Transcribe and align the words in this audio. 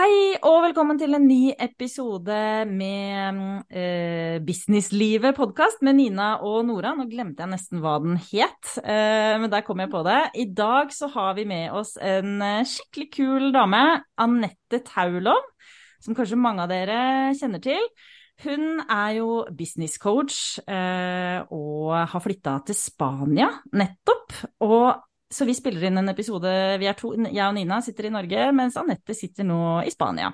Hei 0.00 0.38
og 0.48 0.62
velkommen 0.64 0.96
til 0.96 1.12
en 1.12 1.26
ny 1.28 1.50
episode 1.60 2.36
med 2.70 3.40
eh, 3.68 4.38
Businesslivet 4.40 5.36
podkast 5.36 5.82
med 5.84 5.98
Nina 5.98 6.28
og 6.46 6.62
Nora. 6.64 6.94
Nå 6.96 7.04
glemte 7.10 7.44
jeg 7.44 7.50
nesten 7.50 7.82
hva 7.82 7.98
den 8.00 8.14
het, 8.16 8.70
eh, 8.80 9.34
men 9.42 9.50
der 9.52 9.66
kom 9.66 9.82
jeg 9.82 9.90
på 9.92 10.00
det. 10.06 10.22
I 10.40 10.46
dag 10.56 10.94
så 10.96 11.10
har 11.12 11.34
vi 11.36 11.44
med 11.50 11.76
oss 11.76 11.98
en 12.00 12.40
eh, 12.46 12.62
skikkelig 12.70 13.08
kul 13.18 13.50
dame, 13.52 13.82
Anette 14.24 14.80
Taulov, 14.88 15.52
som 16.00 16.16
kanskje 16.16 16.40
mange 16.40 16.64
av 16.64 16.72
dere 16.72 17.02
kjenner 17.36 17.60
til. 17.68 17.84
Hun 18.46 18.80
er 18.86 19.18
jo 19.18 19.42
business 19.52 20.00
coach 20.00 20.62
eh, 20.64 21.44
og 21.52 21.92
har 22.08 22.24
flytta 22.24 22.56
til 22.70 22.80
Spania 22.86 23.52
nettopp. 23.76 24.38
Og 24.64 25.09
så 25.30 25.46
vi 25.46 25.54
spiller 25.54 25.86
inn 25.86 26.00
en 26.00 26.10
episode 26.10 26.52
vi 26.82 26.90
to, 26.98 27.14
Jeg 27.28 27.46
og 27.46 27.54
Nina 27.56 27.80
sitter 27.84 28.08
i 28.08 28.14
Norge, 28.14 28.50
mens 28.56 28.78
Anette 28.80 29.14
sitter 29.14 29.46
nå 29.46 29.60
i 29.86 29.92
Spania. 29.94 30.32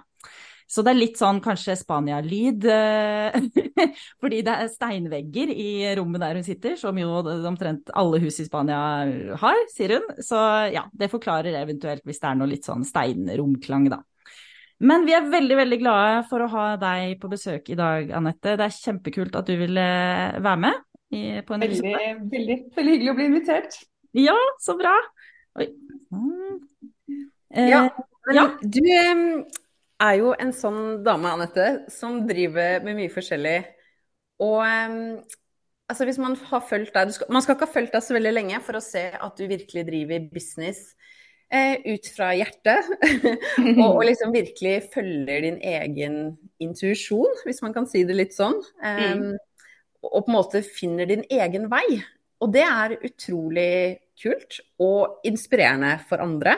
Så 0.67 0.83
det 0.83 0.91
er 0.93 0.99
litt 0.99 1.19
sånn 1.21 1.39
kanskje 1.45 1.77
Spania-lyd, 1.79 2.65
eh, 2.67 3.37
fordi 4.23 4.41
det 4.47 4.55
er 4.55 4.73
steinvegger 4.73 5.53
i 5.55 5.69
rommet 5.95 6.25
der 6.25 6.41
hun 6.41 6.47
sitter, 6.47 6.75
som 6.81 6.99
jo 6.99 7.21
omtrent 7.23 7.93
alle 7.95 8.19
hus 8.25 8.41
i 8.43 8.49
Spania 8.49 8.81
har, 9.39 9.61
sier 9.71 9.99
hun. 9.99 10.09
Så 10.19 10.41
ja, 10.75 10.83
det 10.91 11.13
forklarer 11.13 11.55
eventuelt 11.61 12.03
hvis 12.09 12.19
det 12.23 12.31
er 12.33 12.41
noe 12.41 12.51
litt 12.51 12.67
sånn 12.67 12.83
steinromklang, 12.89 13.87
da. 13.95 14.03
Men 14.83 15.07
vi 15.07 15.15
er 15.17 15.31
veldig, 15.33 15.57
veldig 15.57 15.79
glade 15.81 16.25
for 16.29 16.45
å 16.45 16.51
ha 16.53 16.65
deg 16.81 17.15
på 17.21 17.31
besøk 17.33 17.71
i 17.73 17.79
dag, 17.79 18.11
Anette. 18.19 18.59
Det 18.59 18.67
er 18.67 18.75
kjempekult 18.75 19.39
at 19.39 19.49
du 19.49 19.55
ville 19.57 19.87
være 20.35 20.59
med 20.67 20.83
i, 21.15 21.23
på 21.47 21.55
en 21.55 21.63
veldig, 21.63 21.79
episode. 21.79 22.17
Veldig, 22.35 22.59
veldig 22.77 22.97
hyggelig 22.97 23.13
å 23.13 23.17
bli 23.21 23.29
invitert. 23.31 23.79
Ja, 24.17 24.37
så 24.63 24.77
bra. 24.79 24.95
Oi. 25.61 25.69
Eh, 27.53 27.69
ja, 27.69 27.83
men 28.27 28.39
ja. 28.39 28.45
du 28.61 28.87
er 29.97 30.15
jo 30.21 30.33
en 30.41 30.53
sånn 30.57 31.03
dame, 31.05 31.33
Anette, 31.37 31.67
som 31.93 32.23
driver 32.29 32.81
med 32.85 32.99
mye 32.99 33.13
forskjellig. 33.13 33.59
Og 34.45 34.63
altså, 34.65 36.07
hvis 36.09 36.21
man 36.21 36.37
har 36.51 36.65
fulgt 36.69 36.97
deg 36.97 37.13
skal, 37.15 37.31
Man 37.33 37.45
skal 37.45 37.57
ikke 37.57 37.69
ha 37.69 37.75
fulgt 37.77 37.97
deg 37.97 38.05
så 38.05 38.17
veldig 38.17 38.35
lenge 38.35 38.61
for 38.65 38.79
å 38.79 38.85
se 38.85 39.07
at 39.13 39.39
du 39.39 39.47
virkelig 39.49 39.87
driver 39.89 40.27
business 40.33 40.83
eh, 41.53 41.81
ut 41.87 42.11
fra 42.17 42.33
hjertet. 42.37 42.89
og, 43.79 43.85
og, 43.85 44.03
liksom 44.09 44.35
virkelig 44.37 44.77
følger 44.95 45.45
din 45.47 45.61
egen 45.61 46.19
intuisjon, 46.63 47.45
hvis 47.45 47.63
man 47.65 47.77
kan 47.77 47.89
si 47.89 48.05
det 48.09 48.17
litt 48.19 48.37
sånn. 48.37 48.59
Um, 48.81 49.29
mm. 49.29 49.31
Og 50.07 50.21
på 50.23 50.31
en 50.31 50.37
måte 50.37 50.65
finner 50.65 51.09
din 51.09 51.25
egen 51.33 51.71
vei. 51.73 52.01
Og 52.45 52.53
det 52.53 52.67
er 52.67 52.99
utrolig 53.01 53.71
kult 54.21 54.61
og 54.83 55.23
inspirerende 55.29 55.97
for 56.09 56.23
andre. 56.25 56.57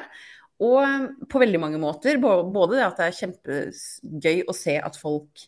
Og 0.59 1.29
på 1.31 1.41
veldig 1.43 1.61
mange 1.63 1.79
måter. 1.83 2.19
Både 2.19 2.75
det 2.75 2.87
at 2.87 2.99
det 2.99 3.07
er 3.07 3.19
kjempegøy 3.21 4.43
å 4.49 4.57
se 4.57 4.75
at 4.83 4.99
folk, 4.99 5.45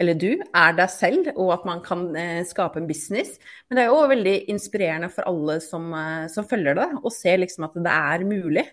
eller 0.00 0.16
du, 0.18 0.30
er 0.40 0.78
deg 0.78 0.90
selv, 0.90 1.28
og 1.36 1.52
at 1.54 1.66
man 1.68 1.82
kan 1.84 2.06
eh, 2.18 2.40
skape 2.48 2.80
en 2.80 2.88
business. 2.88 3.36
Men 3.68 3.78
det 3.78 3.84
er 3.84 3.92
jo 3.92 4.06
veldig 4.10 4.36
inspirerende 4.54 5.10
for 5.12 5.28
alle 5.30 5.60
som, 5.62 5.90
eh, 5.98 6.24
som 6.32 6.48
følger 6.48 6.80
det, 6.80 6.88
å 7.04 7.12
se 7.12 7.36
liksom 7.44 7.68
at 7.68 7.76
det 7.84 7.98
er 8.14 8.26
mulig. 8.28 8.64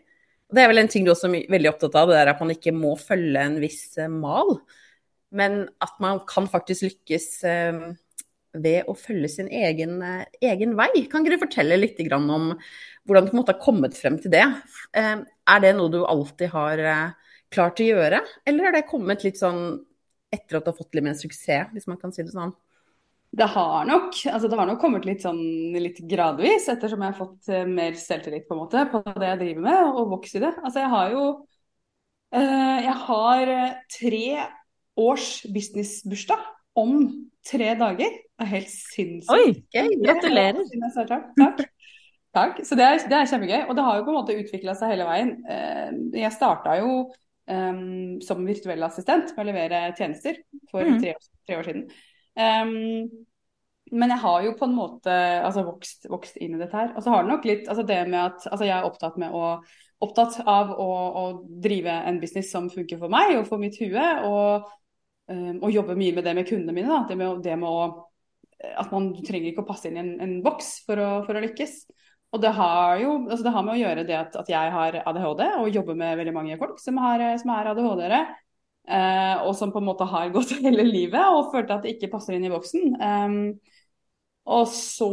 Det 0.52 0.64
er 0.64 0.72
vel 0.72 0.82
en 0.82 0.90
ting 0.92 1.06
du 1.06 1.12
også 1.14 1.30
er 1.30 1.52
veldig 1.52 1.70
opptatt 1.72 1.98
av, 2.00 2.12
det 2.12 2.18
er 2.20 2.32
at 2.34 2.42
man 2.44 2.56
ikke 2.56 2.74
må 2.76 2.96
følge 3.00 3.44
en 3.44 3.60
viss 3.62 3.84
eh, 4.00 4.12
mal. 4.12 4.56
Men 5.36 5.62
at 5.84 6.00
man 6.04 6.24
kan 6.28 6.50
faktisk 6.52 6.90
lykkes 6.90 7.28
ved 8.54 8.88
å 8.90 8.96
følge 8.98 9.30
sin 9.32 9.50
egen, 9.52 10.02
eh, 10.04 10.26
egen 10.52 10.76
vei. 10.76 10.90
Kan 11.10 11.24
ikke 11.24 11.38
du 11.38 11.46
fortelle 11.46 11.78
litt 11.80 12.00
om 12.12 12.58
hvordan 13.08 13.30
du 13.32 13.38
har 13.38 13.60
kommet 13.60 13.96
frem 13.96 14.20
til 14.20 14.32
det? 14.32 14.46
Eh, 14.94 15.18
er 15.48 15.60
det 15.60 15.76
noe 15.76 15.90
du 15.90 16.04
alltid 16.06 16.50
har 16.50 16.78
eh, 16.80 17.14
klart 17.52 17.80
å 17.80 17.88
gjøre, 17.88 18.22
eller 18.46 18.66
har 18.66 18.72
det 18.74 18.90
kommet 18.90 19.24
litt 19.24 19.38
sånn 19.38 19.80
etter 20.32 20.58
at 20.58 20.66
du 20.66 20.72
har 20.72 20.78
fått 20.78 20.96
litt 20.96 21.04
mer 21.04 21.16
suksess, 21.16 21.72
hvis 21.74 21.88
man 21.88 21.98
kan 21.98 22.12
si 22.12 22.24
det 22.24 22.32
sånn? 22.32 22.54
Det 23.32 23.48
har 23.48 23.86
nok, 23.88 24.12
altså 24.28 24.48
det 24.52 24.58
har 24.60 24.68
nok 24.68 24.80
kommet 24.80 25.06
litt 25.08 25.24
sånn 25.24 25.40
litt 25.72 26.00
gradvis, 26.08 26.68
ettersom 26.72 27.00
jeg 27.00 27.14
har 27.14 27.20
fått 27.20 27.52
mer 27.68 27.96
selvtillit 27.96 28.48
på 28.48 28.56
en 28.56 28.60
måte 28.60 28.84
på 28.92 29.00
det 29.08 29.30
jeg 29.30 29.40
driver 29.40 29.66
med, 29.68 29.92
og 29.96 30.10
vokst 30.18 30.36
i 30.36 30.42
det. 30.44 30.52
Altså 30.64 30.84
jeg 30.84 30.92
har 30.92 31.16
jo 31.16 31.26
Jeg 32.32 32.94
har 32.96 33.50
tre 33.92 34.28
års 34.96 35.44
businessbursdag 35.52 36.40
om 36.80 37.28
tre 37.48 37.74
dager. 37.76 38.18
Er 38.42 38.50
helt 38.50 38.72
sinnssykt. 38.72 39.32
Oi, 39.36 39.94
gratulerer. 40.02 40.64
Takk. 41.38 41.66
Takk. 42.32 42.62
Så 42.66 42.78
det 42.80 42.86
er, 42.88 43.02
det 43.12 43.18
er, 43.18 43.28
kjempegøy. 43.30 43.66
Og 43.68 43.76
det 43.78 43.84
har 43.86 43.98
jo 43.98 44.06
på 44.08 44.14
en 44.14 44.18
måte 44.22 44.38
utvikla 44.40 44.76
seg 44.78 44.94
hele 44.94 45.08
veien. 45.08 45.34
Eh, 45.52 45.90
jeg 46.22 46.34
starta 46.34 46.78
jo 46.80 46.94
um, 47.52 48.22
som 48.24 48.46
virtuell 48.48 48.88
assistent 48.88 49.34
med 49.36 49.44
å 49.44 49.50
levere 49.50 49.82
tjenester 49.98 50.40
for 50.72 50.88
mm. 50.88 51.02
tre, 51.04 51.14
tre, 51.48 51.60
år 51.60 51.68
siden. 51.68 51.86
Um, 52.40 53.28
men 53.92 54.14
jeg 54.14 54.24
har 54.24 54.44
jo 54.46 54.56
på 54.56 54.68
en 54.70 54.76
måte 54.78 55.16
altså, 55.44 55.66
vokst, 55.68 56.08
vokst, 56.10 56.38
inn 56.40 56.56
i 56.56 56.62
dette 56.62 56.78
her. 56.78 56.94
Og 56.96 57.04
så 57.04 57.12
har 57.12 57.26
det 57.26 57.34
nok 57.34 57.48
litt 57.50 57.68
altså 57.68 57.84
det 57.88 58.02
med 58.08 58.22
at 58.24 58.46
altså, 58.48 58.68
jeg 58.68 58.78
er 58.78 58.88
opptatt, 58.88 59.18
å, 59.28 59.48
opptatt 60.08 60.38
av 60.46 60.72
å, 60.72 60.92
å, 61.22 61.26
drive 61.64 61.98
en 62.08 62.22
business 62.22 62.54
som 62.56 62.72
funker 62.72 63.02
for 63.02 63.12
meg 63.12 63.36
og 63.36 63.50
for 63.50 63.60
mitt 63.62 63.76
hue. 63.84 64.08
Og 64.30 64.72
um, 65.28 65.60
og 65.60 65.76
jobbe 65.76 66.00
mye 66.00 66.16
med 66.16 66.26
det 66.26 66.38
med 66.40 66.48
kundene 66.48 66.78
mine. 66.80 66.88
Da. 66.88 67.04
Det 67.12 67.20
med, 67.20 67.44
det 67.44 67.60
med 67.60 67.68
å, 67.68 68.08
at 68.62 68.94
man 68.94 69.12
trenger 69.26 69.52
ikke 69.52 69.66
å 69.66 69.70
passe 69.70 69.90
inn 69.90 69.98
i 69.98 70.04
en, 70.04 70.14
en 70.24 70.38
boks 70.46 70.82
for 70.86 71.02
å, 71.02 71.10
for 71.26 71.38
å, 71.38 71.44
lykkes. 71.44 71.82
Og 72.32 72.44
det 72.44 72.54
har 72.56 73.02
jo 73.02 73.16
altså 73.26 73.44
det 73.44 73.54
har 73.56 73.66
med 73.68 73.76
å 73.76 73.82
gjøre 73.82 74.06
det 74.08 74.16
at, 74.16 74.38
at, 74.40 74.52
jeg 74.52 74.72
har 74.76 75.02
ADHD 75.02 75.44
og 75.60 75.74
jobber 75.74 75.98
med 76.00 76.20
veldig 76.22 76.36
mange 76.36 76.60
folk 76.62 76.80
som, 76.80 77.00
har, 77.04 77.24
som 77.42 77.52
er 77.56 77.72
ADHD-ere. 77.74 78.22
Eh, 78.82 79.42
og 79.46 79.54
som 79.54 79.70
på 79.74 79.78
en 79.82 79.86
måte 79.92 80.08
har 80.10 80.32
gått 80.36 80.56
hele 80.64 80.86
livet 80.88 81.22
og 81.22 81.52
følte 81.54 81.78
at 81.78 81.86
det 81.86 81.96
ikke 81.98 82.14
passer 82.16 82.38
inn 82.38 82.48
i 82.48 82.54
boksen. 82.54 82.96
Um, 82.98 83.38
og 84.52 84.66
så 84.74 85.08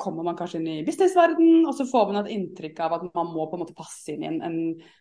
kommer 0.00 0.26
man 0.26 0.36
kanskje 0.36 0.58
inn 0.60 0.68
i 0.68 0.82
businessverden, 0.84 1.64
og 1.64 1.72
så 1.76 1.86
får 1.88 2.10
man 2.10 2.18
et 2.20 2.34
inntrykk 2.34 2.82
av 2.84 2.98
at 2.98 3.06
man 3.16 3.30
må 3.32 3.46
på 3.48 3.56
en 3.56 3.62
måte 3.62 3.76
passe 3.76 4.12
inn 4.12 4.26
i 4.26 4.28
en, 4.28 4.42
en 4.44 4.58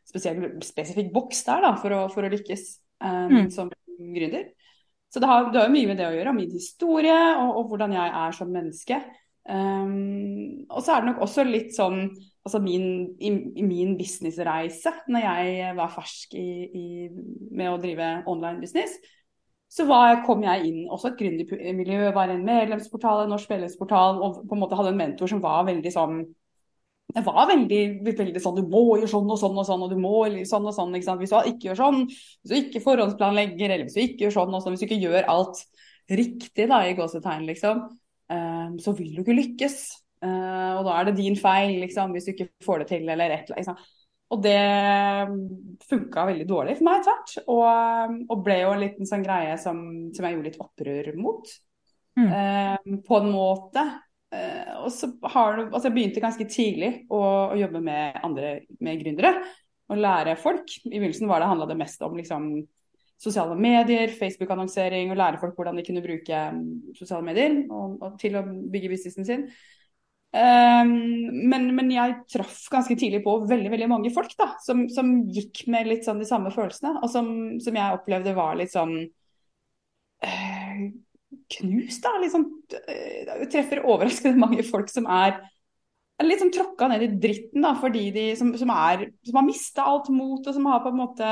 spesiell, 0.07 0.45
spesifikk 0.63 1.11
boks 1.13 1.43
der 1.49 1.65
da, 1.67 1.73
for 1.81 1.97
å, 1.97 2.05
for 2.13 2.23
å 2.23 2.31
lykkes 2.31 2.63
um, 3.03 3.33
mm. 3.33 3.49
som 3.51 3.67
gründer. 3.99 4.47
Så 5.11 5.19
det 5.19 5.27
har, 5.27 5.49
det 5.51 5.59
har, 5.59 5.71
mye 5.73 5.89
med 5.89 5.99
det 5.99 6.07
å 6.07 6.13
gjøre, 6.15 6.35
min 6.35 6.51
historie 6.53 7.15
og, 7.41 7.55
og 7.59 7.71
hvordan 7.71 7.95
jeg 7.97 8.13
er 8.23 8.35
som 8.37 8.51
menneske. 8.53 8.99
Um, 9.41 10.67
og 10.69 10.83
så 10.85 10.93
er 10.93 11.01
det 11.01 11.11
nok 11.11 11.23
også 11.25 11.43
litt 11.47 11.73
sånn 11.75 12.05
altså 12.45 12.61
min, 12.63 12.85
i, 13.21 13.31
i 13.59 13.65
min 13.65 13.95
businessreise, 13.99 14.93
når 15.11 15.25
jeg 15.25 15.73
var 15.77 15.91
fersk 15.93 16.35
i, 16.37 16.45
i, 16.73 16.85
med 17.51 17.69
å 17.69 17.79
drive 17.81 18.11
online 18.29 18.61
business, 18.63 18.95
så 19.71 19.85
var, 19.87 20.23
kom 20.25 20.41
jeg 20.43 20.67
inn 20.67 20.79
også 20.91 21.11
et 21.11 21.19
gründermiljø, 21.21 22.09
var 22.15 22.31
en 22.33 22.43
medlemsportal, 22.43 23.23
en 23.23 23.31
norsk 23.31 23.51
medlemsportal, 23.53 24.19
og 24.19 24.41
på 24.49 24.57
en 24.57 24.63
måte 24.63 24.79
hadde 24.79 24.91
en 24.91 24.99
mentor 24.99 25.31
som 25.31 25.43
var 25.43 25.63
veldig 25.69 25.93
sånn 25.93 26.17
det 27.11 27.23
var 27.25 27.47
veldig, 27.49 27.79
veldig 28.07 28.41
sånn 28.41 28.59
du 28.59 28.67
må 28.71 28.81
gjøre 28.95 29.09
sånn 29.11 29.31
og 29.33 29.39
sånn 29.39 29.57
og 29.59 29.67
sånn, 29.67 29.85
og 29.85 29.91
du 29.91 29.97
må 29.99 30.13
sånn 30.47 30.67
og 30.69 30.75
sånn. 30.75 30.93
Hvis 30.95 31.07
du 31.31 31.37
ikke 31.51 31.71
gjør 31.71 31.79
sånn, 31.81 32.03
hvis 32.07 32.51
du 32.51 32.57
ikke 32.57 32.83
forhåndsplanlegger, 32.85 33.73
eller 33.73 33.87
hvis 33.87 33.97
du 33.97 34.03
ikke 34.05 34.25
gjør 34.25 34.37
sånn 34.37 34.55
og 34.55 34.63
sånn, 34.63 34.75
hvis 34.75 34.83
du 34.83 34.87
ikke 34.87 35.01
gjør 35.01 35.31
alt 35.33 35.63
riktig 36.11 36.67
da, 36.71 36.83
i 36.87 36.93
gåsetegn, 36.97 37.47
liksom, 37.49 37.81
um, 38.31 38.77
så 38.81 38.93
vil 38.97 39.15
du 39.15 39.23
ikke 39.23 39.37
lykkes. 39.37 39.79
Uh, 40.21 40.77
og 40.77 40.85
da 40.87 40.99
er 40.99 41.09
det 41.09 41.17
din 41.17 41.35
feil, 41.39 41.79
liksom, 41.81 42.13
hvis 42.15 42.29
du 42.29 42.33
ikke 42.35 42.51
får 42.63 42.83
det 42.83 42.87
til, 42.93 43.09
eller 43.09 43.35
et 43.35 43.51
eller 43.51 43.73
annet. 43.73 43.89
Og 44.31 44.39
det 44.45 44.59
funka 45.89 46.23
veldig 46.29 46.45
dårlig 46.47 46.77
for 46.77 46.87
meg 46.87 47.01
tvert. 47.03 47.33
Og, 47.51 48.13
og, 48.29 48.37
ble 48.45 48.61
jo 48.61 48.69
en 48.71 48.79
liten 48.85 49.09
sånn 49.09 49.25
greie 49.25 49.57
som, 49.59 49.81
som 50.15 50.23
jeg 50.23 50.37
gjorde 50.37 50.47
litt 50.47 50.61
opprør 50.63 51.09
mot. 51.19 51.51
Mm. 52.15 53.01
På 53.03 53.19
en 53.19 53.27
måte. 53.33 53.83
Uh, 54.31 54.85
og 54.85 54.91
så 54.95 55.09
har 55.33 55.57
du, 55.57 55.65
altså 55.65 55.89
Jeg 55.89 55.95
begynte 55.97 56.23
ganske 56.23 56.45
tidlig 56.47 56.91
å, 57.11 57.19
å 57.51 57.57
jobbe 57.59 57.81
med 57.83 58.21
andre 58.23 58.53
med 58.79 59.01
gründere. 59.03 59.33
Og 59.91 59.99
lære 59.99 60.37
folk. 60.39 60.71
I 60.87 60.93
begynnelsen 60.93 61.27
var 61.27 61.43
det 61.43 61.49
handla 61.51 61.67
det 61.67 61.75
mest 61.81 62.03
om 62.05 62.15
liksom, 62.15 62.47
sosiale 63.21 63.57
medier, 63.59 64.13
Facebook-annonsering. 64.15 65.11
Og 65.11 65.19
lære 65.19 65.41
folk 65.41 65.59
hvordan 65.59 65.77
de 65.77 65.85
kunne 65.87 66.03
bruke 66.05 66.41
um, 66.55 66.63
sosiale 66.95 67.25
medier 67.27 67.59
og, 67.67 67.99
og 67.99 68.17
til 68.21 68.39
å 68.39 68.45
bygge 68.47 68.93
businessen 68.93 69.27
sin. 69.27 69.45
Um, 70.31 70.93
men, 71.51 71.67
men, 71.75 71.89
jeg 71.91 72.21
traff 72.31 72.61
ganske 72.71 72.95
tidlig 72.95 73.19
på 73.25 73.33
veldig 73.49 73.67
veldig 73.73 73.89
mange 73.91 74.13
folk 74.15 74.31
da, 74.39 74.53
som, 74.63 74.85
som 74.87 75.09
gikk 75.27 75.65
med 75.67 75.89
litt 75.89 76.07
sånn 76.07 76.21
de 76.23 76.27
samme 76.29 76.53
følelsene. 76.55 77.01
Og 77.03 77.11
som, 77.11 77.27
som 77.59 77.79
jeg 77.81 77.99
opplevde 77.99 78.35
var 78.37 78.55
litt 78.59 78.71
sånn 78.71 78.95
uh, 80.23 80.85
knust. 81.55 82.03
da, 82.03 82.13
liksom, 82.21 82.45
Treffer 83.51 83.83
overraskende 83.85 84.41
mange 84.45 84.65
folk 84.67 84.91
som 84.91 85.09
er 85.11 85.39
sånn 86.37 86.53
tråkka 86.53 86.87
ned 86.91 87.05
i 87.05 87.11
dritten, 87.17 87.63
da, 87.65 87.73
fordi 87.81 88.09
de 88.13 88.25
som, 88.37 88.51
som, 88.59 88.69
er, 88.69 89.07
som 89.25 89.39
har 89.39 89.47
mista 89.47 89.85
alt 89.89 90.11
mot, 90.13 90.45
og 90.45 90.53
som 90.53 90.67
har 90.69 90.83
på 90.83 90.91
en 90.91 90.99
måte 90.99 91.29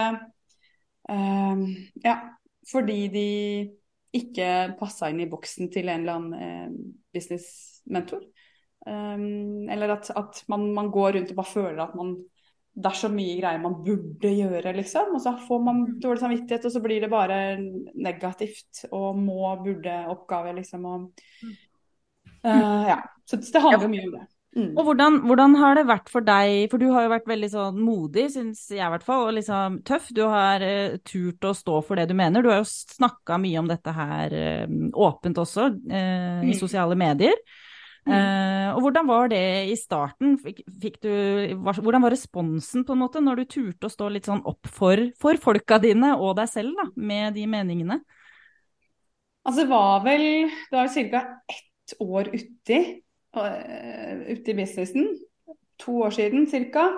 uh, 1.12 1.66
Ja, 2.06 2.16
fordi 2.70 3.00
de 3.14 3.28
ikke 4.18 4.74
passa 4.80 5.12
inn 5.12 5.22
i 5.22 5.30
boksen 5.30 5.70
til 5.70 5.92
en 5.92 6.02
eller 6.02 6.18
annen 6.18 6.34
uh, 6.34 6.96
businessmentor. 7.14 8.26
Um, 8.88 9.70
eller 9.70 9.94
at, 9.98 10.10
at 10.16 10.42
man, 10.50 10.70
man, 10.74 10.90
går 10.90 11.18
rundt 11.18 11.34
og 11.34 11.38
bare 11.38 11.52
føler 11.52 11.82
at 11.84 11.98
man 12.00 12.16
det 12.76 12.86
er 12.92 12.96
så 12.96 13.10
mye 13.12 13.40
greier 13.42 13.60
man 13.64 13.80
burde 13.84 14.30
gjøre, 14.32 14.76
liksom. 14.78 15.16
Og 15.16 15.22
så 15.22 15.34
får 15.48 15.64
man 15.64 15.80
Mm. 15.86 16.00
dårlig 16.00 16.20
samvittighet, 16.22 16.66
og 16.66 16.72
så 16.72 16.82
blir 16.84 17.02
det 17.02 17.10
bare 17.10 17.58
negativt. 17.96 18.86
Og 18.92 19.18
må, 19.18 19.56
burde, 19.64 20.06
oppgave, 20.08 20.54
liksom. 20.56 20.86
Og, 20.86 21.12
uh, 22.46 22.84
ja. 22.88 23.00
Så 23.26 23.38
det 23.38 23.62
handler 23.62 23.90
mye 23.92 24.06
om 24.08 24.12
det. 24.20 24.28
Mm. 24.58 24.72
Og 24.78 24.84
hvordan, 24.88 25.20
hvordan 25.30 25.56
har 25.60 25.76
det 25.76 25.86
vært 25.86 26.08
for 26.10 26.26
deg, 26.26 26.72
for 26.72 26.82
du 26.82 26.88
har 26.92 27.04
jo 27.06 27.12
vært 27.12 27.28
veldig 27.30 27.50
sånn 27.54 27.78
modig, 27.86 28.32
syns 28.34 28.64
jeg 28.74 28.82
i 28.82 28.90
hvert 28.90 29.06
fall, 29.06 29.28
og 29.28 29.36
liksom 29.38 29.84
tøff. 29.86 30.08
Du 30.16 30.24
har 30.26 30.64
uh, 30.66 30.98
turt 31.06 31.46
å 31.46 31.54
stå 31.54 31.84
for 31.86 31.96
det 32.00 32.08
du 32.10 32.16
mener. 32.18 32.42
Du 32.42 32.50
har 32.50 32.64
jo 32.64 32.70
snakka 32.70 33.38
mye 33.38 33.60
om 33.62 33.68
dette 33.70 33.94
her 33.94 34.34
uh, 34.34 34.68
åpent 34.98 35.38
også, 35.38 35.70
uh, 35.92 36.42
i 36.42 36.50
Mm. 36.50 36.58
sosiale 36.58 36.96
medier. 36.98 37.36
Mm. 38.10 38.16
Uh, 38.16 38.70
og 38.74 38.84
hvordan 38.84 39.10
var 39.10 39.30
det 39.32 39.42
i 39.70 39.76
starten? 39.78 40.38
Fikk, 40.42 40.64
fikk 40.82 40.96
du, 41.04 41.12
var, 41.66 41.78
hvordan 41.78 42.06
var 42.06 42.14
responsen 42.16 42.86
på 42.86 42.96
en 42.96 43.04
måte 43.04 43.22
når 43.22 43.42
du 43.42 43.52
turte 43.54 43.90
å 43.90 43.94
stå 43.94 44.10
litt 44.14 44.30
sånn 44.30 44.42
opp 44.50 44.70
for, 44.74 45.02
for 45.22 45.38
folka 45.42 45.78
dine 45.84 46.16
og 46.18 46.36
deg 46.40 46.50
selv 46.50 46.80
da, 46.80 46.88
med 46.98 47.38
de 47.38 47.46
meningene? 47.50 48.00
Altså, 49.46 49.62
det 49.62 49.70
var 49.72 50.02
vel 50.06 50.26
Det 50.50 50.76
var 50.76 50.90
ca. 51.12 51.22
ett 51.54 51.94
år 52.04 52.32
uti, 52.34 52.80
uh, 53.38 54.26
uti 54.30 54.58
businessen. 54.58 55.14
To 55.86 56.02
år 56.08 56.16
siden 56.18 56.50
ca. 56.74 56.90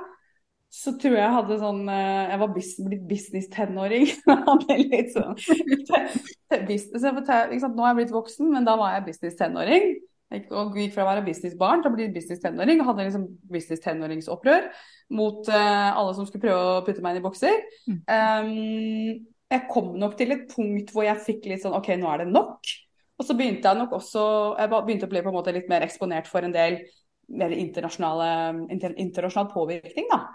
Så 0.71 0.93
tror 0.95 1.17
jeg 1.17 1.25
jeg 1.25 1.35
hadde 1.35 1.57
sånn 1.59 1.81
uh, 1.91 2.29
Jeg 2.31 2.39
var 2.39 2.53
blitt 2.55 3.03
business-tenåring. 3.09 4.07
litt 4.93 5.11
sånn 5.11 5.35
business. 6.69 7.03
Nå 7.03 7.83
er 7.83 7.91
jeg 7.91 7.99
blitt 7.99 8.15
voksen, 8.15 8.47
men 8.53 8.67
da 8.67 8.77
var 8.79 8.95
jeg 8.95 9.09
business-tenåring. 9.11 9.91
Og 10.31 10.77
gikk 10.79 10.93
fra 10.95 11.03
å 11.03 11.09
være 11.09 11.25
businessbarn 11.25 11.83
til 11.83 11.91
å 11.91 11.95
bli 11.95 12.07
business-tenåring. 12.15 12.83
Hadde 12.87 13.07
liksom 13.07 13.25
business-tenåringsopprør 13.51 14.69
mot 15.17 15.49
uh, 15.51 15.89
alle 15.91 16.13
som 16.15 16.27
skulle 16.27 16.45
prøve 16.45 16.77
å 16.77 16.85
putte 16.87 17.03
meg 17.03 17.17
inn 17.17 17.21
i 17.21 17.25
bokser. 17.25 17.57
Um, 18.07 19.25
jeg 19.51 19.67
kom 19.67 19.91
nok 19.99 20.15
til 20.19 20.31
et 20.31 20.47
punkt 20.53 20.93
hvor 20.95 21.03
jeg 21.03 21.23
fikk 21.25 21.49
litt 21.51 21.65
sånn 21.65 21.75
OK, 21.75 21.91
nå 21.99 22.07
er 22.13 22.23
det 22.23 22.31
nok. 22.31 22.71
Og 23.19 23.27
så 23.27 23.35
begynte 23.37 23.69
jeg 23.69 23.77
nok 23.77 23.91
også 23.99 24.21
Jeg 24.57 24.71
begynte 24.71 25.05
å 25.05 25.11
bli 25.11 25.21
på 25.21 25.29
en 25.29 25.35
måte 25.35 25.53
litt 25.53 25.67
mer 25.69 25.83
eksponert 25.85 26.29
for 26.31 26.47
en 26.47 26.55
del 26.55 26.79
mer 27.31 27.53
inter, 27.55 27.85
internasjonal 28.99 29.51
påvirkning, 29.51 30.07
da. 30.11 30.25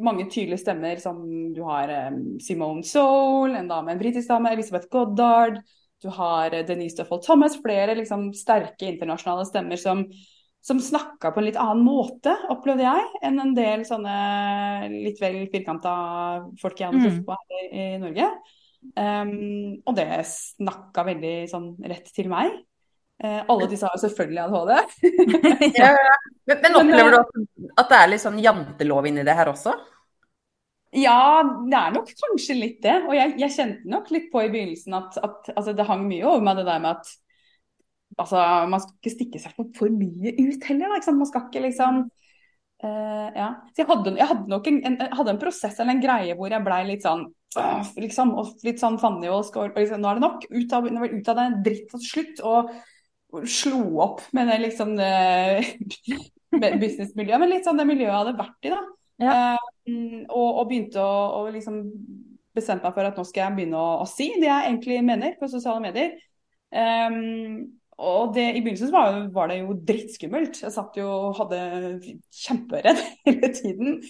Mange 0.00 0.26
tydelige 0.28 0.62
stemmer 0.62 1.00
som 1.00 1.20
du 1.54 1.60
har 1.64 1.92
um, 2.08 2.38
Simone 2.40 2.84
Soul, 2.84 3.54
en 3.56 3.68
dame, 3.68 3.92
en 3.92 4.00
britisk 4.00 4.28
dame, 4.28 4.52
Elisabeth 4.52 4.88
Goddard. 4.92 5.60
Du 6.02 6.10
har 6.14 6.54
uh, 6.54 6.64
Denise 6.66 7.00
Duffold 7.00 7.24
Thomas, 7.26 7.58
flere 7.62 7.96
liksom 7.98 8.30
sterke 8.36 8.90
internasjonale 8.90 9.46
stemmer 9.48 9.80
som, 9.80 10.04
som 10.64 10.82
snakka 10.82 11.32
på 11.32 11.42
en 11.42 11.48
litt 11.48 11.58
annen 11.60 11.84
måte, 11.86 12.34
opplevde 12.52 12.86
jeg, 12.86 13.08
enn 13.26 13.42
en 13.42 13.56
del 13.56 13.84
sånne 13.88 14.14
litt 14.94 15.20
vel 15.22 15.42
firkanta 15.52 15.96
folk 16.62 16.80
jeg 16.80 16.90
hadde 16.90 17.04
truffet 17.04 17.26
på 17.26 17.36
her 17.38 17.58
i, 17.58 17.68
i 17.82 17.90
Norge. 18.02 18.30
Um, 18.94 19.78
og 19.84 19.94
det 19.98 20.08
snakka 20.30 21.04
veldig 21.08 21.36
sånn 21.50 21.70
rett 21.90 22.10
til 22.14 22.30
meg. 22.30 22.54
Uh, 23.18 23.42
alle 23.50 23.66
disse 23.66 23.88
har 23.88 23.98
selvfølgelig 23.98 24.44
ADHD. 24.44 24.74
ja, 25.80 25.90
ja. 25.90 26.18
Men, 26.46 26.60
men 26.62 26.76
opplever 26.80 27.16
du 27.16 27.18
at, 27.18 27.32
at, 27.74 27.88
det 27.90 27.98
er 27.98 28.12
litt 28.12 28.22
sånn 28.22 28.38
jantelov 28.42 29.08
inni 29.10 29.26
det 29.26 29.34
her 29.34 29.50
også? 29.50 29.74
Ja, 30.96 31.44
det 31.44 31.76
er 31.76 31.92
nok 31.92 32.10
kanskje 32.16 32.56
litt 32.56 32.78
det. 32.84 32.96
Og 33.04 33.14
jeg, 33.16 33.34
jeg 33.42 33.54
kjente 33.54 33.90
nok 33.92 34.12
litt 34.14 34.30
på 34.32 34.40
i 34.44 34.52
begynnelsen 34.52 34.96
at, 34.96 35.18
at 35.20 35.50
altså, 35.54 35.74
det 35.76 35.88
hang 35.88 36.06
mye 36.08 36.24
over 36.24 36.44
meg 36.46 36.60
det 36.60 36.68
der 36.68 36.84
med 36.84 36.96
at 36.96 37.10
altså, 38.16 38.44
man 38.72 38.80
skal 38.80 38.94
ikke 38.96 39.14
stikke 39.14 39.42
seg 39.42 39.56
for, 39.56 39.68
for 39.76 39.92
mye 39.92 40.32
ut 40.38 40.68
heller. 40.70 40.94
Da, 40.94 41.14
Man 41.14 41.28
skal 41.28 41.48
ikke 41.48 41.64
liksom 41.66 42.04
uh, 42.06 43.28
Ja. 43.36 43.50
Så 43.72 43.82
jeg 43.82 43.90
hadde, 43.90 44.14
jeg 44.16 44.30
hadde 44.32 44.54
nok 44.54 44.70
en, 44.72 44.80
en, 44.88 45.00
hadde 45.20 45.34
en, 45.34 45.42
prosess 45.42 45.76
eller 45.78 45.96
en 45.96 46.04
greie 46.04 46.36
hvor 46.38 46.52
jeg 46.52 46.64
blei 46.64 46.82
litt 46.88 47.04
sånn 47.04 47.26
uh, 47.58 47.94
liksom, 48.00 48.32
og 48.40 48.64
Litt 48.66 48.80
sånn 48.80 49.00
fannejålsk 49.02 49.60
og, 49.60 49.74
og 49.74 49.82
liksom, 49.82 50.00
nå 50.00 50.10
er 50.10 50.20
det 50.20 50.24
nok. 50.24 50.48
Ut 50.48 50.78
av, 50.78 50.88
ut 50.88 51.32
av 51.34 51.42
den 51.42 51.60
dritt 51.66 51.92
til 51.92 52.06
slutt. 52.06 52.44
Og, 52.48 52.72
og 53.36 53.44
slo 53.44 53.82
opp 54.06 54.24
med 54.32 54.48
det 54.48 54.62
liksom 54.64 54.96
uh, 54.96 55.74
businessmiljøet, 56.80 57.42
men 57.42 57.50
litt 57.52 57.68
sånn 57.68 57.76
det 57.76 57.84
miljøet 57.90 58.08
jeg 58.08 58.22
hadde 58.22 58.38
vært 58.40 58.70
i, 58.70 58.72
da. 58.72 58.86
Ja. 59.18 59.34
Uh, 59.58 59.74
og, 60.28 60.48
og, 60.48 60.64
begynte 60.70 61.02
å, 61.02 61.16
å 61.40 61.42
liksom 61.54 61.82
bestemte 62.56 62.86
meg 62.86 62.94
for 62.96 63.08
at 63.08 63.18
nå 63.18 63.24
skal 63.26 63.44
jeg 63.44 63.56
begynne 63.58 63.80
å, 63.80 63.98
å, 64.02 64.06
si 64.08 64.30
det 64.38 64.48
jeg 64.48 64.70
egentlig 64.70 65.00
mener 65.06 65.36
på 65.40 65.50
sosiale 65.50 65.82
medier. 65.84 66.14
Um, 66.68 67.66
og 67.98 68.34
det, 68.36 68.44
I 68.54 68.62
begynnelsen 68.62 68.94
var, 68.94 69.18
var, 69.34 69.50
det 69.50 69.60
jo 69.62 69.74
drittskummelt. 69.88 70.60
Jeg 70.62 70.74
satt 70.74 70.98
jo 71.00 71.08
og 71.08 71.38
hadde 71.40 71.60
kjemperedd 72.44 73.02
hele 73.26 73.52
tiden. 73.56 74.00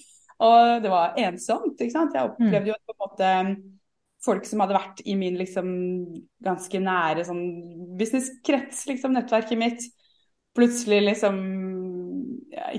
Og 0.45 0.85
det 0.85 0.93
var 0.93 1.17
ensomt. 1.19 1.81
ikke 1.81 1.95
sant? 1.95 2.15
Jeg 2.15 2.31
opplevde 2.31 2.73
jo 2.73 2.79
på 2.85 2.95
en 2.95 3.03
måte 3.05 3.33
folk 4.25 4.47
som 4.47 4.63
hadde 4.63 4.77
vært 4.77 5.01
i 5.07 5.15
min 5.19 5.39
liksom 5.39 5.69
ganske 6.45 6.81
nære 6.83 7.25
sånn 7.27 7.43
businesskrets, 7.99 8.85
liksom 8.91 9.15
nettverket 9.15 9.61
mitt, 9.61 9.87
plutselig 10.59 11.05
liksom 11.07 11.39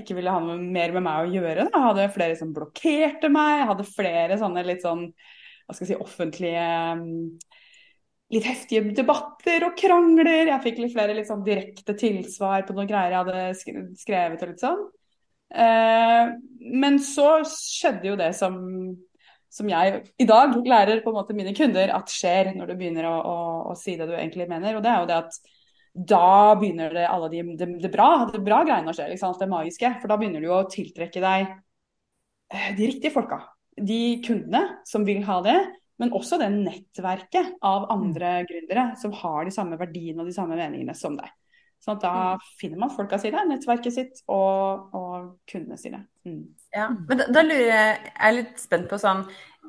ikke 0.00 0.16
ville 0.18 0.32
ha 0.32 0.40
noe 0.42 0.58
mer 0.60 0.94
med 0.96 1.04
meg 1.06 1.26
å 1.26 1.34
gjøre. 1.34 1.66
Da. 1.66 1.70
Jeg 1.74 1.86
hadde 1.86 2.08
flere 2.14 2.38
som 2.38 2.54
blokkerte 2.56 3.30
meg, 3.32 3.52
jeg 3.60 3.70
hadde 3.72 3.88
flere 3.88 4.40
sånne 4.40 4.66
litt 4.66 4.84
sånn 4.86 5.06
hva 5.10 5.76
skal 5.76 5.86
jeg 5.86 5.92
si, 5.92 6.02
offentlige 6.02 6.66
litt 8.30 8.46
heftige 8.46 8.94
debatter 8.94 9.66
og 9.66 9.76
krangler. 9.78 10.50
Jeg 10.50 10.62
fikk 10.64 10.80
litt 10.82 10.94
flere 10.94 11.14
litt 11.16 11.28
sånn 11.30 11.44
direkte 11.46 11.96
tilsvar 11.98 12.64
på 12.66 12.76
noen 12.76 12.90
greier 12.90 13.14
jeg 13.14 13.22
hadde 13.24 13.94
skrevet 13.98 14.42
og 14.44 14.52
litt 14.52 14.64
sånn. 14.64 14.82
Eh, 15.50 16.32
men 16.82 16.98
så 17.02 17.30
skjedde 17.48 18.12
jo 18.12 18.18
det 18.18 18.30
som, 18.38 18.58
som 19.50 19.70
jeg 19.70 20.04
i 20.22 20.26
dag 20.28 20.54
lærer 20.62 21.02
på 21.02 21.10
en 21.10 21.18
måte 21.18 21.34
mine 21.38 21.54
kunder 21.58 21.90
at 21.96 22.12
skjer 22.12 22.52
når 22.54 22.70
du 22.70 22.76
begynner 22.78 23.08
å, 23.10 23.16
å, 23.18 23.38
å 23.72 23.78
si 23.78 23.96
det 23.98 24.06
du 24.10 24.14
egentlig 24.14 24.46
mener. 24.50 24.78
Og 24.78 24.84
det 24.86 24.92
er 24.92 25.02
jo 25.02 25.10
det 25.10 25.18
at 25.24 25.40
da 25.92 26.54
begynner 26.58 26.94
det 26.94 27.08
alle 27.08 27.28
de, 27.32 27.42
det, 27.58 27.66
det 27.82 27.90
bra, 27.92 28.28
det 28.30 28.42
bra 28.44 28.62
greiene 28.66 28.92
å 28.92 28.96
skje, 28.96 29.08
liksom, 29.10 29.34
det 29.40 29.50
magiske. 29.50 29.90
For 30.00 30.10
da 30.10 30.18
begynner 30.20 30.44
du 30.44 30.52
å 30.54 30.62
tiltrekke 30.70 31.22
deg 31.24 31.50
de 32.78 32.86
riktige 32.86 33.14
folka. 33.14 33.42
De 33.80 34.20
kundene 34.26 34.62
som 34.86 35.04
vil 35.06 35.22
ha 35.26 35.40
det, 35.44 35.58
men 36.00 36.14
også 36.16 36.38
det 36.40 36.48
nettverket 36.54 37.58
av 37.66 37.90
andre 37.92 38.40
gründere 38.48 38.90
som 39.00 39.12
har 39.18 39.44
de 39.46 39.52
samme 39.54 39.76
verdiene 39.80 40.22
og 40.22 40.30
de 40.30 40.34
samme 40.36 40.56
meningene 40.58 40.96
som 40.96 41.18
deg. 41.18 41.28
Sånn 41.80 41.96
at 41.96 42.02
da 42.04 42.14
finner 42.60 42.80
man 42.82 42.92
folka 42.92 43.16
sine, 43.20 43.40
nettverket 43.48 43.94
sitt 43.94 44.18
og, 44.28 44.90
og 44.96 45.30
kundene 45.48 45.78
sine. 45.80 46.02
Mm. 46.28 46.42
Ja, 46.76 46.90
men 46.92 47.20
da, 47.22 47.26
da, 47.32 47.44
lurer 47.44 47.70
jeg, 47.70 47.94
jeg 48.04 48.26
er 48.28 48.36
litt 48.36 48.60
spent 48.60 48.84
på 48.90 48.98
sånn 49.00 49.22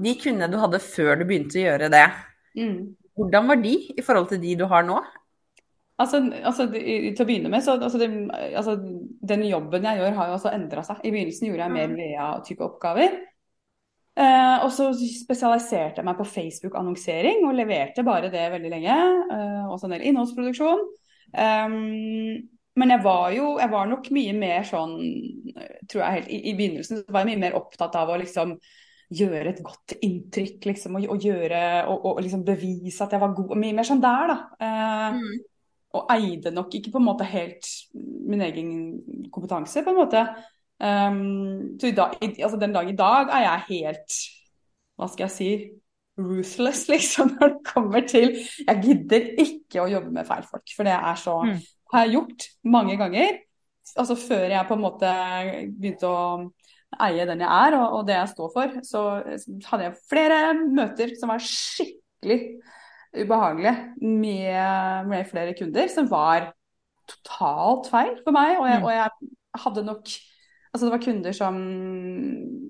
De 0.04 0.12
kundene 0.20 0.50
du 0.52 0.58
hadde 0.60 0.82
før 0.84 1.16
du 1.16 1.24
begynte 1.30 1.56
å 1.56 1.64
gjøre 1.64 1.88
det, 1.94 2.04
mm. 2.60 2.76
hvordan 3.16 3.48
var 3.54 3.62
de 3.64 3.74
i 3.96 4.04
forhold 4.04 4.28
til 4.32 4.42
de 4.44 4.58
du 4.60 4.66
har 4.72 4.84
nå? 4.88 5.00
Altså, 6.02 6.22
altså, 6.42 6.68
til 6.72 7.24
å 7.24 7.28
begynne 7.28 7.52
med, 7.52 7.64
så 7.66 7.76
altså, 7.78 8.00
det, 8.02 8.10
altså, 8.58 8.78
Den 9.32 9.44
jobben 9.48 9.86
jeg 9.88 10.02
gjør, 10.02 10.16
har 10.18 10.30
jo 10.30 10.38
også 10.38 10.54
endra 10.56 10.84
seg. 10.86 11.04
I 11.04 11.12
begynnelsen 11.14 11.50
gjorde 11.50 11.68
jeg 11.68 11.76
mer 11.76 11.94
VEA-type 11.98 12.66
oppgaver. 12.66 13.20
Eh, 14.20 14.56
og 14.66 14.72
så 14.76 14.90
spesialiserte 14.92 16.02
jeg 16.02 16.08
meg 16.08 16.18
på 16.20 16.28
Facebook-annonsering 16.28 17.46
og 17.48 17.56
leverte 17.56 18.04
bare 18.08 18.32
det 18.34 18.50
veldig 18.54 18.72
lenge. 18.74 18.98
Eh, 19.38 19.70
også 19.72 19.88
en 19.88 19.96
del 19.96 20.10
innholdsproduksjon. 20.10 20.84
Um, 21.32 22.42
men 22.76 22.92
jeg 22.92 23.04
var 23.06 23.30
jo 23.32 23.54
jeg 23.60 23.72
var 23.72 23.86
nok 23.88 24.10
mye 24.12 24.34
mer 24.36 24.66
sånn 24.68 24.98
tror 25.88 26.02
jeg 26.02 26.16
helt, 26.18 26.28
i, 26.28 26.40
i 26.52 26.54
begynnelsen 26.58 27.06
var 27.08 27.24
jeg 27.24 27.30
mye 27.30 27.42
mer 27.46 27.56
opptatt 27.56 27.96
av 28.00 28.12
å 28.12 28.18
liksom 28.20 28.58
gjøre 29.16 29.54
et 29.54 29.62
godt 29.64 29.96
inntrykk 30.04 30.68
liksom, 30.70 30.98
og, 31.00 31.08
og, 31.14 31.24
gjøre, 31.24 31.62
og, 31.92 32.06
og 32.12 32.20
liksom 32.24 32.44
bevise 32.48 33.04
at 33.04 33.16
jeg 33.16 33.24
var 33.24 33.34
god. 33.36 33.56
Mye 33.60 33.78
mer 33.80 33.88
sånn 33.88 34.04
der, 34.04 34.32
da. 34.32 34.38
Eh, 34.60 35.18
mm 35.22 35.40
og 35.98 36.08
eide 36.14 36.54
nok 36.56 36.74
ikke 36.78 36.94
på 36.94 37.02
en 37.02 37.08
måte 37.08 37.28
helt 37.28 37.68
min 37.94 38.42
egen 38.46 38.72
kompetanse, 39.34 39.84
på 39.84 39.92
en 39.92 40.00
måte. 40.00 40.24
Um, 40.82 41.78
så 41.82 41.92
dag, 41.94 42.16
altså 42.22 42.58
den 42.58 42.74
dag 42.74 42.90
i 42.90 42.96
dag 42.98 43.30
er 43.30 43.44
jeg 43.44 43.66
helt 43.68 44.16
Hva 44.98 45.06
skal 45.12 45.28
jeg 45.28 45.34
si? 45.36 45.50
Ruthless, 46.18 46.88
liksom, 46.94 47.36
når 47.38 47.52
det 47.54 47.60
kommer 47.68 48.08
til 48.10 48.34
Jeg 48.40 48.82
gidder 48.82 49.28
ikke 49.44 49.84
å 49.84 49.92
jobbe 49.92 50.10
med 50.16 50.26
feil 50.26 50.48
folk, 50.48 50.74
for 50.76 50.88
det 50.88 50.96
er 50.96 51.22
så 51.22 51.38
mm. 51.46 51.54
har 51.94 52.06
jeg 52.06 52.16
gjort 52.16 52.48
mange 52.74 52.98
ganger. 52.98 53.40
Altså 53.94 54.18
før 54.18 54.48
jeg 54.56 54.68
på 54.68 54.78
en 54.78 54.84
måte 54.88 55.14
begynte 55.70 56.10
å 56.10 56.26
eie 57.06 57.26
den 57.30 57.44
jeg 57.44 57.68
er 57.68 57.78
og, 57.78 58.00
og 58.00 58.08
det 58.08 58.18
jeg 58.18 58.34
står 58.34 58.52
for, 58.56 58.78
så 58.88 59.04
hadde 59.70 59.86
jeg 59.86 60.00
flere 60.12 60.42
møter 60.60 61.14
som 61.20 61.32
var 61.32 61.46
skikkelig 61.46 62.42
ubehagelige 63.16 63.76
med, 64.02 65.08
med, 65.10 65.30
flere 65.30 65.56
kunder, 65.58 65.88
som 65.92 66.10
var 66.12 66.52
totalt 67.12 67.90
feil 67.92 68.18
for 68.24 68.36
meg. 68.36 68.58
Og 68.60 68.68
jeg, 68.70 68.84
og 68.84 68.92
jeg 68.96 69.32
hadde 69.66 69.88
nok 69.88 70.20
Altså 70.72 70.88
det 70.88 70.92
var 70.94 71.02
kunder 71.04 71.34
som 71.36 71.56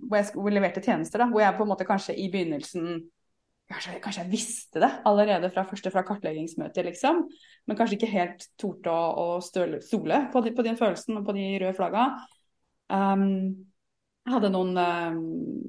hvor 0.10 0.18
jeg, 0.18 0.32
hvor 0.34 0.48
jeg 0.50 0.56
leverte 0.56 0.82
tjenester, 0.82 1.22
da, 1.22 1.28
hvor 1.30 1.44
jeg 1.44 1.54
på 1.54 1.68
en 1.68 1.70
måte 1.70 1.86
kanskje 1.86 2.16
i 2.18 2.32
begynnelsen 2.34 3.04
Kanskje, 3.72 4.00
kanskje, 4.04 4.24
jeg 4.26 4.32
visste 4.34 4.82
det 4.84 4.90
allerede 5.08 5.48
fra 5.54 5.64
første 5.64 5.92
fra 5.94 6.02
kartleggingsmøtet, 6.04 6.84
liksom. 6.90 7.22
Men 7.68 7.78
kanskje 7.80 7.96
ikke 7.96 8.10
helt 8.12 8.44
torde 8.60 8.92
å, 8.92 9.38
å 9.38 9.40
stole 9.40 9.80
på, 10.34 10.42
de, 10.44 10.52
på, 10.58 10.66
den 10.66 10.76
følelsen 10.76 11.22
og 11.22 11.30
på 11.30 11.36
de 11.38 11.46
røde 11.62 11.78
flagga. 11.78 12.10
Um, 12.92 13.71
Jeg 14.22 14.36
hadde 14.36 14.52
noen, 14.54 14.76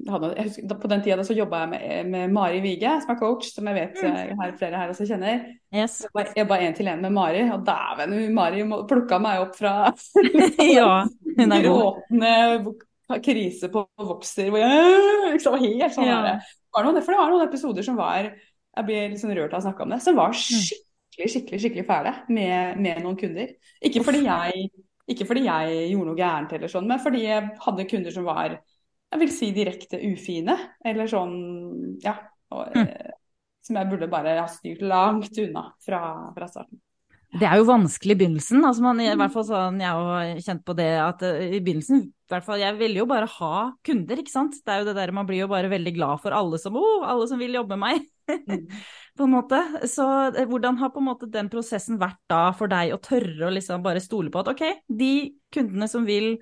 hadde, 0.05 0.27
jeg 0.37 0.45
husker, 0.45 0.75
På 0.77 0.89
den 0.91 1.01
tida 1.01 1.23
så 1.25 1.33
jobba 1.33 1.63
jeg 1.63 1.69
med, 1.71 2.09
med, 2.13 2.33
Mari 2.35 2.59
Vige, 2.61 2.91
som 3.01 3.15
er 3.15 3.17
coach, 3.17 3.49
som 3.49 3.65
jeg 3.71 3.79
vet 3.79 3.97
mm. 3.97 4.05
jeg 4.13 4.37
har 4.39 4.53
flere 4.59 4.81
her 4.81 4.93
også 4.93 5.07
kjenner. 5.09 5.47
Yes. 5.73 6.03
Jeg 6.05 6.35
jobba 6.37 6.59
én 6.61 6.77
til 6.77 6.91
én 6.91 7.01
med 7.01 7.15
Mari, 7.15 7.41
og 7.49 7.65
dæven, 7.65 8.13
Mari 8.37 8.61
plukka 8.89 9.17
meg 9.23 9.41
opp 9.47 9.57
fra 9.57 9.73
ja, 10.77 10.91
hun 11.33 11.57
er 11.57 11.65
gråtende 11.65 12.33
krise 13.25 13.69
på 13.73 13.83
Vokser, 13.97 14.53
hvor 14.53 14.61
jeg 14.61 15.33
liksom 15.33 15.59
helt 15.59 15.97
sånn 15.97 16.07
ja. 16.07 16.21
det, 16.25 16.37
var 16.73 16.87
noen, 16.87 17.01
For 17.01 17.13
det 17.13 17.19
var 17.19 17.33
noen 17.33 17.47
episoder 17.47 17.85
som 17.85 17.97
var 17.99 18.29
Jeg 18.29 18.87
blir 18.87 19.11
litt 19.11 19.21
sånn 19.21 19.35
rørt 19.35 19.53
av 19.53 19.61
å 19.61 19.65
snakke 19.67 19.85
om 19.85 19.93
det. 19.93 19.99
Som 20.05 20.17
var 20.17 20.33
mm. 20.33 20.39
skikkelig, 20.69 21.33
skikkelig 21.35 21.61
skikkelig 21.65 21.85
fæle 21.89 22.15
med, 22.29 22.79
med 22.81 23.03
noen 23.03 23.17
kunder. 23.19 23.53
Ikke 23.81 24.05
fordi 24.05 24.23
jeg 24.25 24.69
ikke 25.09 25.27
fordi 25.27 25.47
jeg 25.47 25.89
gjorde 25.91 26.09
noe 26.09 26.19
gærent, 26.19 26.53
eller 26.55 26.71
sånn, 26.71 26.87
men 26.87 27.01
fordi 27.03 27.25
jeg 27.25 27.49
hadde 27.65 27.89
kunder 27.89 28.15
som 28.15 28.27
var 28.27 28.57
jeg 29.13 29.21
vil 29.21 29.33
si 29.33 29.51
direkte 29.53 29.99
ufine. 30.01 30.55
Eller 30.85 31.09
sånn, 31.09 31.35
ja. 32.03 32.15
Og, 32.53 32.73
mm. 32.73 32.87
Eh, 32.87 33.19
som 33.63 33.77
jeg 33.79 33.89
burde 33.91 34.09
bare 34.11 34.39
ha 34.41 34.47
styrt 34.51 34.81
langt 34.83 35.37
unna 35.39 35.69
fra, 35.83 36.01
fra 36.35 36.49
starten. 36.49 36.81
Det 37.33 37.47
er 37.47 37.57
jo 37.57 37.65
vanskelig 37.65 38.13
i 38.13 38.17
begynnelsen. 38.19 38.59
altså 38.61 38.83
man, 38.83 38.99
i 39.01 39.13
hvert 39.17 39.33
fall 39.33 39.45
sånn, 39.47 39.79
Jeg 39.81 39.89
har 39.89 40.41
kjent 40.45 40.65
på 40.67 40.75
det 40.77 40.89
at 41.01 41.23
uh, 41.25 41.39
i 41.41 41.61
begynnelsen 41.65 42.03
i 42.03 42.33
hvert 42.33 42.45
fall, 42.45 42.61
Jeg 42.61 42.77
ville 42.77 42.99
jo 42.99 43.07
bare 43.09 43.29
ha 43.39 43.53
kunder, 43.85 44.19
ikke 44.21 44.33
sant. 44.33 44.59
Det 44.61 44.73
er 44.73 44.81
jo 44.81 44.89
det 44.89 44.97
der 44.99 45.13
man 45.15 45.25
blir 45.29 45.41
jo 45.41 45.49
bare 45.49 45.71
veldig 45.71 45.95
glad 45.95 46.21
for 46.21 46.35
alle 46.35 46.59
som, 46.61 46.77
oh, 46.77 47.07
alle 47.09 47.25
som 47.29 47.41
vil 47.41 47.57
jobbe 47.57 47.77
med 47.77 48.03
meg. 48.03 48.05
På 49.17 49.27
en 49.27 49.33
måte. 49.35 49.59
Så 49.89 50.05
uh, 50.33 50.39
hvordan 50.49 50.79
har 50.81 50.93
på 50.93 51.01
en 51.01 51.09
måte 51.11 51.29
den 51.31 51.51
prosessen 51.53 51.99
vært 52.01 52.21
da 52.31 52.47
for 52.57 52.71
deg 52.71 52.95
å 52.95 53.01
tørre 53.03 53.47
å 53.47 53.53
liksom 53.53 53.83
bare 53.85 54.01
stole 54.03 54.33
på 54.33 54.41
at 54.41 54.53
ok, 54.53 54.63
de 54.89 55.13
kundene 55.53 55.89
som 55.91 56.07
vil, 56.07 56.35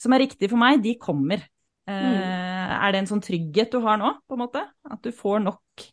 som 0.00 0.14
er 0.14 0.24
riktige 0.26 0.52
for 0.52 0.60
meg, 0.60 0.82
de 0.84 0.94
kommer. 1.00 1.42
Uh, 1.88 1.94
mm. 1.94 2.20
Er 2.78 2.94
det 2.94 3.02
en 3.02 3.10
sånn 3.14 3.24
trygghet 3.24 3.74
du 3.74 3.82
har 3.84 3.98
nå, 4.00 4.14
på 4.28 4.38
en 4.38 4.46
måte? 4.46 4.62
At 4.90 5.02
du 5.04 5.12
får 5.14 5.42
nok 5.44 5.90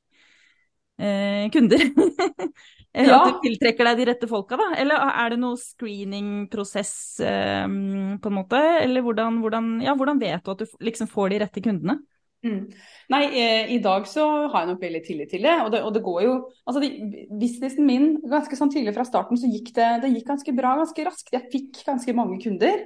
kunder? 1.51 1.81
Ja. 2.91 3.21
At 3.21 3.37
du 3.37 3.45
tiltrekker 3.45 3.87
deg 3.87 3.99
de 4.01 4.05
rette 4.09 4.27
folka, 4.27 4.57
da? 4.59 4.73
Eller 4.81 4.99
er 4.99 5.31
det 5.31 5.37
noe 5.39 5.55
screeningprosess 5.59 6.93
um, 7.23 8.17
på 8.19 8.31
en 8.31 8.35
måte? 8.35 8.59
Eller 8.81 9.05
hvordan, 9.05 9.37
hvordan, 9.39 9.69
ja, 9.85 9.95
hvordan, 9.95 10.19
vet 10.19 10.43
du 10.43 10.51
at 10.51 10.63
du 10.63 10.83
liksom 10.83 11.07
får 11.11 11.31
de 11.31 11.39
rette 11.45 11.63
kundene? 11.63 12.01
Mm. 12.41 12.71
Nei, 13.13 13.21
eh, 13.37 13.71
i 13.75 13.77
dag 13.83 14.07
så 14.09 14.23
har 14.49 14.63
jeg 14.63 14.71
nok 14.71 14.81
veldig 14.81 15.01
tillit 15.05 15.29
til 15.29 15.45
det. 15.45 15.55
Og 15.61 15.71
det, 15.73 15.81
og 15.85 15.93
det 15.93 16.03
går 16.05 16.21
jo 16.25 16.35
Altså, 16.65 16.81
de, 16.81 17.25
businessen 17.29 17.85
min 17.85 18.15
ganske 18.25 18.57
sånn 18.57 18.71
tidlig 18.73 18.95
fra 18.95 19.05
starten 19.05 19.37
så 19.37 19.49
gikk 19.51 19.73
det, 19.75 19.89
det 20.01 20.13
gikk 20.15 20.29
ganske 20.31 20.55
bra 20.57 20.75
ganske 20.79 21.05
raskt. 21.05 21.33
Jeg 21.35 21.51
fikk 21.53 21.83
ganske 21.85 22.15
mange 22.17 22.39
kunder. 22.41 22.85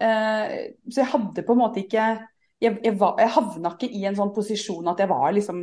Eh, 0.00 0.56
så 0.90 1.02
jeg 1.04 1.12
hadde 1.12 1.44
på 1.46 1.54
en 1.54 1.62
måte 1.62 1.84
ikke 1.84 2.08
jeg, 2.56 2.78
jeg, 2.80 2.94
jeg, 2.96 3.30
havna 3.34 3.70
ikke 3.74 3.88
i 3.92 4.02
en 4.08 4.16
sånn 4.16 4.32
posisjon 4.32 4.88
at 4.88 5.00
jeg 5.02 5.10
var 5.10 5.28
liksom 5.36 5.58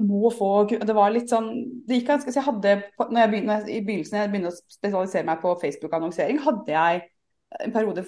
må 0.00 0.30
få 0.32 0.64
Det 0.70 0.94
var 0.96 1.12
litt 1.12 1.28
sånn 1.28 1.50
det 1.84 1.98
gikk 1.98 2.08
ganske, 2.08 2.32
så 2.32 2.40
jeg 2.40 2.46
hadde, 2.46 2.74
når 3.02 3.20
jeg 3.20 3.32
begynte, 3.34 3.56
I 3.68 3.82
begynnelsen 3.84 4.18
jeg 4.18 4.30
begynte 4.32 4.52
å 4.52 4.60
spesialisere 4.72 5.28
meg 5.28 5.42
på 5.44 5.52
Facebook-annonsering, 5.60 6.40
hadde 6.40 6.72
jeg 6.72 7.02
en 7.60 7.74
periode 7.74 8.06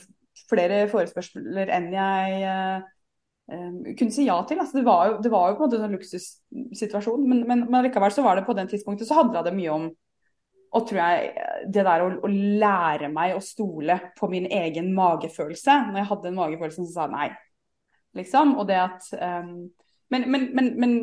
flere 0.48 0.86
forespørsler 0.90 1.72
enn 1.76 1.90
jeg 1.92 2.40
um, 2.48 2.88
kunne 3.44 4.14
si 4.14 4.24
ja 4.24 4.38
til. 4.48 4.60
Altså, 4.62 4.78
det, 4.78 4.86
var 4.86 5.08
jo, 5.08 5.18
det 5.24 5.32
var 5.32 5.50
jo 5.50 5.58
på 5.58 5.66
en 5.66 5.70
måte 5.70 5.84
en 5.84 5.96
luksussituasjon, 5.98 7.28
men, 7.28 7.44
men, 7.48 7.66
men 7.70 7.86
likevel 7.86 8.14
så 8.14 8.24
var 8.24 8.38
det 8.38 8.46
på 8.46 8.56
den 8.56 8.70
tidspunktet 8.70 9.08
så 9.08 9.18
handla 9.20 9.44
det 9.44 9.54
mye 9.56 9.74
om 9.74 9.90
og 10.74 10.88
tror 10.88 10.98
jeg 10.98 11.50
det 11.70 11.84
der 11.86 12.02
å, 12.02 12.08
å, 12.26 12.28
lære 12.28 13.06
meg 13.12 13.36
å 13.36 13.42
stole 13.44 13.94
på 14.18 14.26
min 14.26 14.48
egen 14.50 14.88
magefølelse 14.96 15.76
Når 15.90 16.00
jeg 16.00 16.08
hadde 16.08 16.30
en 16.32 16.38
magefølelse 16.40 16.80
som 16.80 16.88
sa 16.90 17.04
nei, 17.12 17.28
liksom. 18.18 18.56
Og 18.58 18.66
det 18.66 18.80
at 18.82 19.06
um, 19.14 19.52
men, 20.10 20.26
men, 20.30 20.48
men, 20.56 20.72
men, 20.80 20.96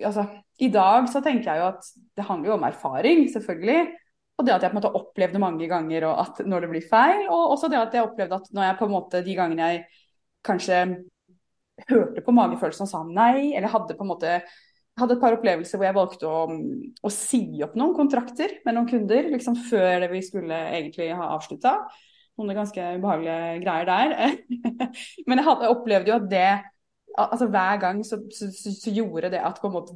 altså, 0.00 0.24
i 0.64 0.70
dag 0.72 1.10
så 1.12 1.20
tenker 1.24 1.50
jeg 1.50 1.60
jo 1.60 1.68
at 1.74 1.92
det 2.16 2.26
handler 2.28 2.50
jo 2.50 2.56
om 2.56 2.66
erfaring, 2.66 3.26
selvfølgelig. 3.32 3.92
Og 4.34 4.46
det 4.46 4.54
at 4.54 4.64
jeg 4.64 4.72
på 4.72 4.78
en 4.78 4.80
måte 4.80 4.96
opplevde 4.98 5.42
mange 5.42 5.68
ganger 5.70 6.08
og 6.08 6.22
at 6.24 6.40
når 6.48 6.64
det 6.64 6.70
blir 6.72 6.88
feil. 6.88 7.26
Og 7.28 7.54
også 7.54 7.70
det 7.70 7.80
at 7.80 7.94
jeg 7.94 8.08
opplevde 8.08 8.40
at 8.40 8.48
når 8.56 8.68
jeg 8.68 8.78
på 8.80 8.88
en 8.88 8.94
måte 8.96 9.22
de 9.26 9.36
gangene 9.38 9.68
jeg 9.74 9.84
kanskje 10.44 10.80
hørte 11.88 12.22
på 12.24 12.34
magefølelsen 12.34 12.86
og 12.86 12.90
sa 12.90 13.02
nei, 13.06 13.52
eller 13.54 13.72
hadde 13.72 13.96
på 13.98 14.06
en 14.06 14.12
måte 14.12 14.38
hadde 14.94 15.16
et 15.16 15.22
par 15.22 15.34
opplevelser 15.34 15.78
hvor 15.78 15.88
jeg 15.88 15.96
valgte 15.96 16.30
å, 16.30 16.42
å 17.02 17.10
si 17.10 17.42
opp 17.66 17.74
noen 17.78 17.96
kontrakter 17.96 18.60
med 18.66 18.76
noen 18.76 18.86
kunder 18.86 19.26
liksom 19.32 19.56
før 19.66 20.06
vi 20.12 20.20
skulle 20.22 20.58
egentlig 20.76 21.08
ha 21.18 21.32
avslutta 21.34 21.80
noen 22.38 22.58
ganske 22.58 22.84
ubehagelige 22.98 23.58
greier 23.62 23.88
der. 23.88 24.14
Men 25.28 25.40
jeg, 25.40 25.46
hadde, 25.46 25.70
opplevde 25.70 26.10
jo 26.10 26.16
at 26.18 26.30
det 26.30 26.46
altså 27.14 27.46
Hver 27.46 27.78
gang 27.78 28.00
så, 28.02 28.16
så, 28.34 28.48
så, 28.50 28.90
gjorde 28.90 29.28
det 29.30 29.38
at 29.38 29.60
måte 29.70 29.94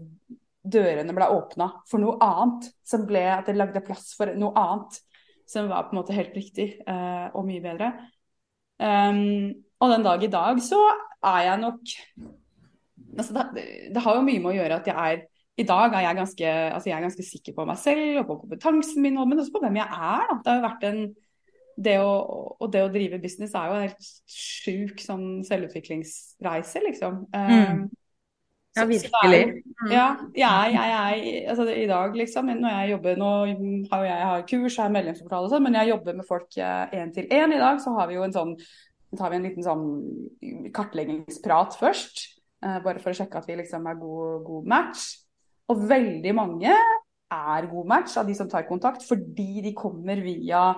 dørene 0.62 1.14
ble 1.16 1.26
åpna 1.34 1.66
for 1.90 1.98
noe 1.98 2.14
annet. 2.22 2.68
Som 2.86 3.08
ble 3.08 3.24
at 3.32 3.48
det 3.50 3.56
lagde 3.58 3.82
plass 3.82 4.12
for 4.14 4.30
noe 4.38 4.54
annet 4.54 5.00
som 5.48 5.66
var 5.70 5.88
på 5.88 5.96
en 5.96 5.98
måte 6.02 6.14
helt 6.14 6.36
riktig 6.36 6.68
uh, 6.86 7.32
og 7.32 7.46
mye 7.48 7.64
bedre. 7.64 7.90
Um, 8.78 9.56
og 9.82 9.92
den 9.92 10.06
dag 10.06 10.22
i 10.22 10.30
dag 10.30 10.60
så 10.62 10.78
er 11.26 11.40
jeg 11.48 11.60
nok 11.64 11.94
altså 13.18 13.34
det, 13.34 13.64
det, 13.94 14.02
har 14.04 14.14
jo 14.14 14.26
mye 14.26 14.42
med 14.42 14.52
å 14.52 14.56
gjøre 14.58 14.78
at 14.78 14.90
jeg 14.90 15.12
er 15.12 15.24
i 15.58 15.64
dag 15.66 15.90
er 15.90 16.04
jeg 16.04 16.18
ganske, 16.20 16.50
altså 16.70 16.86
jeg 16.86 16.94
er 16.94 17.02
ganske 17.02 17.24
sikker 17.26 17.54
på 17.56 17.64
meg 17.66 17.78
selv 17.82 18.20
og 18.20 18.28
på 18.28 18.36
kompetansen 18.44 19.02
min, 19.02 19.16
men 19.18 19.40
også 19.42 19.56
på 19.56 19.62
hvem 19.64 19.80
jeg 19.80 19.90
er. 19.90 20.28
Da. 20.28 20.36
Det 20.38 20.52
har 20.52 20.60
jo 20.60 20.66
vært 20.68 20.84
en 20.86 21.00
det 21.78 21.96
å, 22.02 22.12
og 22.58 22.70
det 22.74 22.82
å 22.84 22.90
drive 22.94 23.18
business 23.22 23.54
er 23.58 23.66
jo 23.66 23.74
en 23.76 23.84
helt 23.88 24.08
sjuk 24.30 25.02
sånn 25.02 25.26
selvutviklingsreise, 25.46 26.82
liksom. 26.86 27.20
Mm. 27.34 27.50
Um, 27.50 27.82
ja, 28.76 28.84
virkelig. 28.84 29.40
Mm. 29.64 29.90
Ja, 29.90 30.06
jeg, 30.36 30.72
jeg, 30.74 30.90
jeg, 30.92 31.44
altså 31.48 31.64
I 31.72 31.86
dag, 31.88 32.16
liksom, 32.16 32.50
når 32.60 32.74
jeg 32.74 32.90
jobber 32.92 33.16
Nå 33.18 33.30
har 33.92 34.04
jeg 34.04 34.26
har 34.30 34.44
kurs, 34.50 34.76
jeg 34.76 34.82
har 34.84 34.92
medlemsportal 34.94 35.46
og 35.46 35.52
sånn, 35.52 35.64
men 35.66 35.78
jeg 35.78 35.92
jobber 35.92 36.18
med 36.18 36.28
folk 36.28 36.58
én 36.58 37.08
eh, 37.08 37.12
til 37.14 37.32
én 37.32 37.54
i 37.54 37.60
dag. 37.62 37.80
Så 37.82 37.94
har 37.96 38.10
vi 38.10 38.18
jo 38.18 38.26
en 38.26 38.36
sånn 38.36 38.54
tar 39.16 39.32
vi 39.32 39.38
en 39.38 39.46
liten 39.46 39.64
sånn 39.64 39.86
kartleggingsprat 40.76 41.78
først. 41.80 42.26
Uh, 42.58 42.78
bare 42.84 43.00
for 43.00 43.12
å 43.12 43.16
sjekke 43.16 43.38
at 43.40 43.46
vi 43.48 43.56
liksom 43.60 43.86
er 43.88 43.98
god, 44.00 44.42
god 44.46 44.68
match. 44.68 45.08
Og 45.72 45.84
veldig 45.88 46.34
mange 46.36 46.74
er 47.28 47.68
god 47.70 47.88
match 47.88 48.16
av 48.20 48.28
de 48.28 48.34
som 48.36 48.48
tar 48.50 48.66
kontakt, 48.68 49.04
fordi 49.06 49.62
de 49.64 49.74
kommer 49.76 50.20
via 50.24 50.70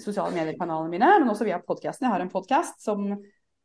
sosiale 0.00 0.34
mediekanalene 0.34 0.92
mine, 0.92 1.10
men 1.20 1.32
også 1.32 1.46
via 1.48 1.60
podkasten. 1.64 2.06
Jeg 2.06 2.14
har 2.14 2.24
en 2.24 2.32
podkast 2.32 2.80
som, 2.84 3.10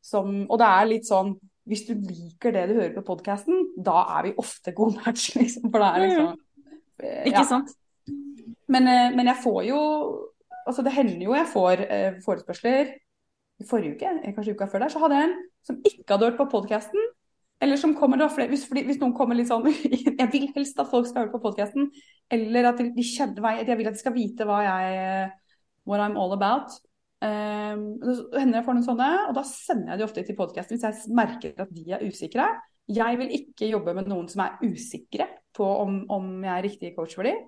som, 0.04 0.44
Og 0.48 0.60
det 0.60 0.68
er 0.68 0.90
litt 0.90 1.08
sånn 1.08 1.34
Hvis 1.64 1.86
du 1.88 1.94
liker 1.96 2.52
det 2.52 2.66
du 2.68 2.74
hører 2.76 2.92
på 2.96 3.04
podkasten, 3.06 3.70
da 3.80 4.02
er 4.18 4.28
vi 4.28 4.34
ofte 4.40 4.74
god 4.76 4.98
match, 5.00 5.30
liksom. 5.38 5.70
For 5.70 5.80
det 5.80 5.88
er 5.88 6.04
liksom 6.04 6.28
ja. 7.02 7.22
Ikke 7.26 7.46
sant? 7.48 7.72
Men, 8.70 8.86
eh, 8.88 9.10
men, 9.16 9.26
jeg 9.26 9.36
får 9.42 9.64
jo 9.68 9.80
Altså, 10.64 10.82
det 10.82 10.94
hender 10.94 11.20
jo 11.20 11.34
jeg 11.34 11.48
får 11.52 11.80
eh, 11.92 12.14
forespørsler. 12.24 12.94
I 13.60 13.66
forrige 13.68 13.94
uke, 13.94 14.32
kanskje 14.34 14.54
uka 14.56 14.66
før 14.70 14.84
der, 14.84 14.92
så 14.92 15.02
hadde 15.02 15.18
jeg 15.18 15.26
en 15.28 15.34
som 15.66 15.76
ikke 15.84 16.06
hadde 16.08 16.30
hørt 16.30 16.38
på 16.38 16.46
podkasten. 16.54 17.02
Eller 17.62 17.76
som 17.76 17.92
kommer 17.94 18.16
da, 18.16 18.28
hvis, 18.48 18.64
hvis, 18.72 18.98
noen 19.00 19.12
kommer 19.14 19.36
litt 19.36 19.50
sånn 19.50 19.68
Jeg 20.20 20.28
vil 20.32 20.48
helst 20.56 20.80
at 20.80 20.88
folk 20.90 21.06
skal 21.06 21.24
høre 21.24 21.34
på 21.34 21.42
podkasten. 21.44 21.90
Eller 22.32 22.70
at 22.70 22.80
de 22.80 23.04
kjenner 23.04 23.44
meg, 23.44 23.60
jeg 23.68 23.78
vil 23.78 23.90
at 23.90 23.98
de 23.98 24.02
skal 24.02 24.16
vite 24.16 24.48
hva 24.48 24.62
jeg 24.64 25.30
what 25.84 26.00
I'm 26.00 26.16
all 26.16 26.32
about. 26.32 26.72
Um, 27.24 27.84
hender 28.34 28.58
jeg 28.58 28.66
får 28.66 28.76
noen 28.76 28.84
sånne, 28.84 29.08
og 29.30 29.36
da 29.38 29.44
sender 29.48 29.94
jeg 29.94 30.00
de 30.00 30.04
ofte 30.04 30.24
til 30.26 30.36
podkasten 30.36 30.76
hvis 30.76 30.84
jeg 30.84 31.14
merker 31.16 31.54
at 31.64 31.70
de 31.72 31.84
er 31.96 32.04
usikre. 32.04 32.48
Jeg 32.92 33.16
vil 33.16 33.30
ikke 33.38 33.70
jobbe 33.70 33.94
med 33.96 34.10
noen 34.10 34.26
som 34.28 34.42
er 34.44 34.58
usikre 34.66 35.30
på 35.56 35.64
om, 35.64 36.02
om 36.12 36.26
jeg 36.44 36.52
er 36.52 36.66
riktig 36.66 36.90
coach 36.98 37.14
for 37.16 37.24
dem. 37.24 37.38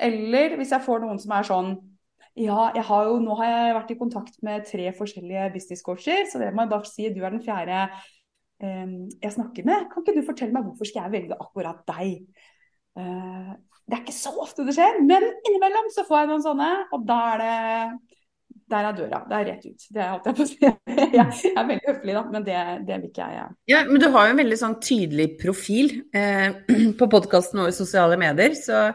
Eller 0.00 0.56
hvis 0.56 0.72
jeg 0.72 0.84
får 0.86 1.02
noen 1.02 1.20
som 1.20 1.34
er 1.36 1.48
sånn 1.48 1.74
ja, 2.40 2.70
har 2.72 3.10
jo, 3.10 3.18
nå 3.20 3.36
har 3.42 3.50
jeg 3.50 3.74
vært 3.76 3.90
i 3.92 3.98
kontakt 4.00 4.38
med 4.46 4.64
tre 4.64 4.86
forskjellige 4.96 5.50
businesscoacher, 5.52 6.24
så 6.30 6.40
det 6.40 6.48
må 6.56 6.64
jeg 6.64 6.72
bare 6.72 6.88
si 6.88 7.10
du 7.12 7.20
er 7.20 7.34
den 7.34 7.44
fjerde 7.44 7.82
um, 8.64 8.94
jeg 9.20 9.34
snakker 9.34 9.68
med. 9.68 9.90
Kan 9.90 10.06
ikke 10.06 10.16
du 10.16 10.24
fortelle 10.24 10.56
meg 10.56 10.64
hvorfor 10.64 10.88
skal 10.88 11.04
jeg 11.04 11.16
velge 11.18 11.36
akkurat 11.36 11.84
deg? 11.92 12.22
Uh, 12.96 13.52
det 13.84 13.98
er 13.98 14.04
ikke 14.06 14.16
så 14.16 14.32
ofte 14.40 14.64
det 14.64 14.72
skjer, 14.78 15.02
men 15.04 15.26
innimellom 15.42 15.92
så 15.92 16.06
får 16.08 16.22
jeg 16.22 16.32
noen 16.32 16.46
sånne, 16.46 16.70
og 16.96 17.04
da 17.04 17.20
er 17.34 17.42
det 17.42 18.11
der 18.72 18.88
er 18.88 18.96
døra. 18.96 19.20
Det 19.28 19.38
er 19.38 19.48
rett 19.50 19.64
ut. 19.68 19.86
Det 19.92 20.02
er 20.02 20.10
alt 20.10 20.28
jeg 20.28 20.34
å 20.34 20.46
si. 20.48 20.70
Jeg 21.16 21.52
er 21.52 21.66
veldig 21.68 21.88
høflig, 21.88 22.14
da, 22.16 22.22
men 22.32 22.46
det, 22.46 22.60
det 22.88 22.98
vil 23.00 23.10
ikke 23.10 23.26
jeg. 23.26 23.36
Ja. 23.36 23.46
ja, 23.72 23.80
men 23.88 24.00
du 24.00 24.06
har 24.14 24.28
jo 24.28 24.34
en 24.34 24.40
veldig 24.40 24.58
sånn 24.60 24.76
tydelig 24.84 25.26
profil 25.40 25.92
eh, 26.16 26.54
på 26.98 27.08
podkasten 27.12 27.62
og 27.62 27.70
i 27.70 27.76
sosiale 27.76 28.16
medier, 28.20 28.54
så 28.56 28.86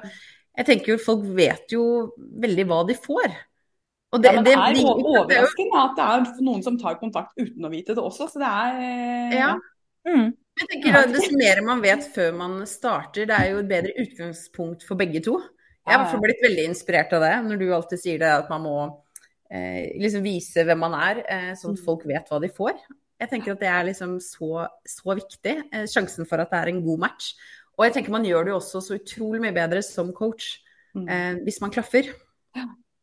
jeg 0.57 0.67
tenker 0.69 0.93
jo 0.93 1.01
folk 1.01 1.27
vet 1.37 1.75
jo 1.75 1.83
veldig 2.17 2.65
hva 2.69 2.81
de 2.89 2.97
får. 2.97 3.37
Og 4.15 4.23
det, 4.23 4.31
ja, 4.31 4.39
men 4.39 4.47
det 4.47 4.55
er 4.55 4.81
overraskende 4.87 5.83
at 5.83 5.97
det 5.97 6.07
er 6.07 6.43
noen 6.47 6.63
som 6.65 6.77
tar 6.79 6.97
kontakt 7.01 7.35
uten 7.37 7.67
å 7.67 7.71
vite 7.71 7.95
det 7.97 8.03
også, 8.03 8.29
så 8.31 8.41
det 8.41 8.51
er 8.51 8.83
eh, 8.83 9.39
Ja. 9.41 9.55
Mm. 10.07 10.31
Jeg 10.57 10.69
tenker 10.71 10.95
da, 10.95 11.01
Dess 11.11 11.27
mer 11.37 11.59
man 11.65 11.81
vet 11.83 12.05
før 12.15 12.31
man 12.33 12.61
starter, 12.69 13.27
det 13.29 13.35
er 13.35 13.51
jo 13.51 13.59
et 13.61 13.69
bedre 13.69 13.93
utgangspunkt 14.01 14.85
for 14.87 14.97
begge 14.97 15.21
to. 15.25 15.35
Jeg 15.87 15.93
har 15.93 15.99
i 15.99 16.03
hvert 16.03 16.13
fall 16.15 16.23
blitt 16.23 16.41
veldig 16.43 16.63
inspirert 16.67 17.13
av 17.15 17.23
det, 17.23 17.35
når 17.45 17.59
du 17.61 17.67
alltid 17.75 18.01
sier 18.01 18.23
det 18.23 18.31
at 18.31 18.49
man 18.51 18.63
må 18.65 18.77
liksom 19.49 20.23
vise 20.25 20.63
hvem 20.67 20.81
man 20.83 20.95
er, 20.97 21.21
eh, 21.23 21.51
sånn 21.55 21.75
at 21.75 21.81
mm. 21.81 21.85
folk 21.85 22.07
vet 22.09 22.31
hva 22.31 22.39
de 22.43 22.49
får. 22.51 22.79
Jeg 23.17 23.31
tenker 23.31 23.55
at 23.55 23.61
det 23.63 23.69
er 23.71 23.87
liksom 23.87 24.17
så, 24.21 24.67
så 24.85 25.15
viktig. 25.17 25.55
Eh, 25.71 25.85
sjansen 25.89 26.27
for 26.29 26.43
at 26.43 26.51
det 26.53 26.59
er 26.59 26.73
en 26.73 26.83
god 26.85 27.03
match. 27.07 27.31
Og 27.77 27.85
jeg 27.87 27.95
tenker 27.95 28.13
man 28.13 28.25
gjør 28.25 28.45
det 28.45 28.53
jo 28.53 28.59
også 28.59 28.81
så 28.83 28.97
utrolig 28.97 29.41
mye 29.41 29.55
bedre 29.55 29.83
som 29.85 30.11
coach 30.15 30.57
mm. 30.97 31.07
eh, 31.07 31.33
hvis 31.45 31.59
man 31.63 31.73
klaffer. 31.73 32.11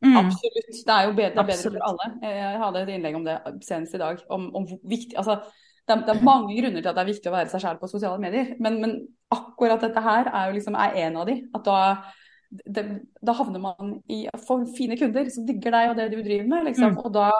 Mm. 0.04 0.16
Absolutt. 0.20 0.70
Det 0.84 0.94
er 0.94 1.08
jo 1.08 1.14
bedre, 1.16 1.32
det 1.32 1.42
er 1.42 1.50
bedre 1.50 1.74
for 1.74 1.86
alle. 1.88 2.08
Jeg 2.28 2.62
hadde 2.62 2.82
et 2.82 2.94
innlegg 2.94 3.18
om 3.18 3.26
det 3.26 3.36
senest 3.66 3.96
i 3.96 4.02
dag. 4.02 4.20
Om, 4.36 4.48
om 4.58 4.66
viktig, 4.68 5.16
altså, 5.20 5.38
det, 5.46 5.94
er, 5.94 6.02
det, 6.04 6.14
er, 6.14 6.26
mange 6.26 6.58
grunner 6.58 6.82
til 6.82 6.90
at 6.90 6.98
det 6.98 7.04
er 7.04 7.12
viktig 7.12 7.30
å 7.30 7.34
være 7.34 7.52
seg 7.52 7.64
selv 7.64 7.80
på 7.80 7.90
sosiale 7.90 8.20
medier. 8.20 8.52
Men, 8.62 8.78
men 8.82 8.98
akkurat 9.34 9.82
dette 9.82 10.04
her 10.04 10.30
er 10.30 10.50
jo 10.50 10.58
liksom 10.58 10.76
er 10.78 11.00
en 11.06 11.18
av 11.22 11.30
de. 11.30 11.38
At 11.56 11.66
da, 11.66 11.78
det, 12.62 12.84
da 13.24 13.34
havner 13.36 13.62
man 13.62 13.98
i 14.10 14.24
for 14.46 14.64
fine 14.76 14.98
kunder 15.00 15.28
som 15.32 15.46
digger 15.48 15.74
deg 15.74 15.92
og 15.92 16.00
det 16.00 16.10
du 16.12 16.18
driver 16.22 16.48
med. 16.50 16.68
Liksom. 16.70 16.94
Mm. 16.94 17.02
Og 17.04 17.14
da 17.14 17.30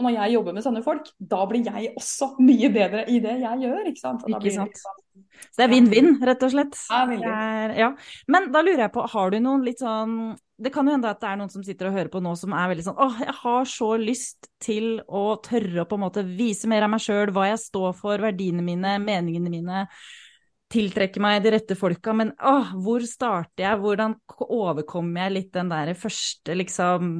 når 0.00 0.14
jeg 0.16 0.34
jobber 0.34 0.56
med 0.56 0.64
sånne 0.64 0.82
folk, 0.84 1.10
da 1.18 1.42
blir 1.48 1.66
jeg 1.66 1.92
også 1.98 2.34
mye 2.40 2.70
bedre 2.72 3.04
i 3.10 3.20
det 3.22 3.36
jeg 3.42 3.64
gjør. 3.66 3.88
Ikke 3.90 4.02
sant? 4.02 4.26
Ikke 4.28 4.54
sant? 4.54 4.70
Liksom, 4.72 5.20
så 5.50 5.60
det 5.60 5.66
er 5.66 5.72
vinn-vinn, 5.72 6.14
rett 6.26 6.44
og 6.46 6.52
slett. 6.52 6.78
Ja, 6.90 7.02
er, 7.08 7.74
ja. 7.78 7.90
Men 8.30 8.50
da 8.54 8.62
lurer 8.64 8.86
jeg 8.86 8.94
på, 8.94 9.04
har 9.12 9.32
du 9.32 9.38
noen 9.42 9.64
litt 9.66 9.82
sånn 9.82 10.36
Det 10.60 10.72
kan 10.74 10.88
jo 10.88 10.92
hende 10.92 11.08
at 11.08 11.20
det 11.22 11.28
er 11.30 11.38
noen 11.40 11.52
som 11.52 11.64
sitter 11.64 11.88
og 11.88 11.96
hører 11.96 12.10
på 12.12 12.20
nå 12.20 12.34
som 12.36 12.52
er 12.52 12.68
veldig 12.72 12.84
sånn 12.84 12.98
åh, 13.00 13.20
jeg 13.24 13.34
har 13.38 13.68
så 13.68 13.90
lyst 13.96 14.50
til 14.60 14.98
å 15.08 15.38
tørre 15.40 15.84
å 15.84 15.88
på 15.88 15.96
en 15.96 16.04
måte 16.04 16.24
vise 16.26 16.68
mer 16.68 16.84
av 16.84 16.92
meg 16.92 17.00
sjøl, 17.00 17.32
hva 17.32 17.48
jeg 17.48 17.62
står 17.62 17.94
for, 17.96 18.20
verdiene 18.20 18.64
mine, 18.64 18.98
meningene 19.00 19.52
mine 19.52 19.86
tiltrekke 20.70 21.20
meg 21.22 21.40
de 21.42 21.52
rette 21.54 21.74
folka, 21.78 22.12
men 22.16 22.30
åh, 22.46 22.72
hvor 22.78 23.02
starter 23.06 23.64
jeg? 23.64 23.78
Hvordan 23.82 24.14
overkommer 24.46 25.24
jeg 25.24 25.34
litt 25.34 25.50
den 25.56 25.70
der 25.72 25.90
første 25.98 26.54
liksom 26.54 27.10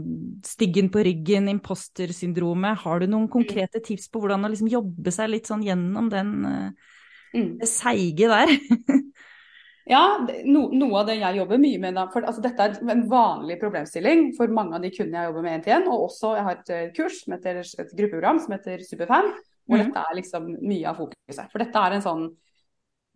styggen 0.47 0.90
på 0.95 1.02
ryggen, 1.07 1.50
impostersyndromet? 1.50 2.78
Har 2.85 3.02
du 3.02 3.09
noen 3.09 3.26
mm. 3.26 3.33
konkrete 3.33 3.83
tips 3.83 4.07
på 4.11 4.23
hvordan 4.23 4.47
å 4.47 4.50
liksom 4.52 4.71
jobbe 4.71 5.14
seg 5.14 5.33
litt 5.33 5.50
sånn 5.50 5.64
gjennom 5.66 6.11
den 6.12 6.30
uh, 6.47 6.92
mm. 7.35 7.50
seige 7.66 8.30
der? 8.30 8.52
ja, 9.95 10.02
no, 10.47 10.69
noe 10.71 11.00
av 11.00 11.11
det 11.11 11.19
jeg 11.19 11.40
jobber 11.40 11.62
mye 11.62 11.80
med, 11.83 11.99
da, 11.99 12.04
for 12.12 12.28
altså, 12.30 12.45
dette 12.45 12.69
er 12.69 12.92
en 12.95 13.02
vanlig 13.11 13.57
problemstilling 13.62 14.28
for 14.37 14.52
mange 14.54 14.78
av 14.78 14.87
de 14.87 14.92
kundene 14.95 15.25
jeg 15.25 15.33
jobber 15.33 15.47
med 15.49 15.57
én 15.57 15.64
til 15.66 15.75
én, 15.80 15.88
og 15.90 16.04
også 16.07 16.37
jeg 16.37 16.47
har 16.47 16.61
et 16.61 16.71
eh, 16.76 16.92
kurs 16.95 17.19
heter, 17.35 17.64
et 17.66 17.97
gruppeprogram 17.99 18.38
som 18.45 18.54
heter 18.54 18.87
Superfan, 18.87 19.33
hvor 19.66 19.83
mm. 19.83 19.88
dette 19.88 20.07
er 20.07 20.21
liksom 20.21 20.49
mye 20.61 20.87
av 20.87 21.02
fokuset. 21.02 21.50
For 21.50 21.64
dette 21.64 21.83
er 21.83 21.99
en 21.99 22.07
sånn 22.07 22.30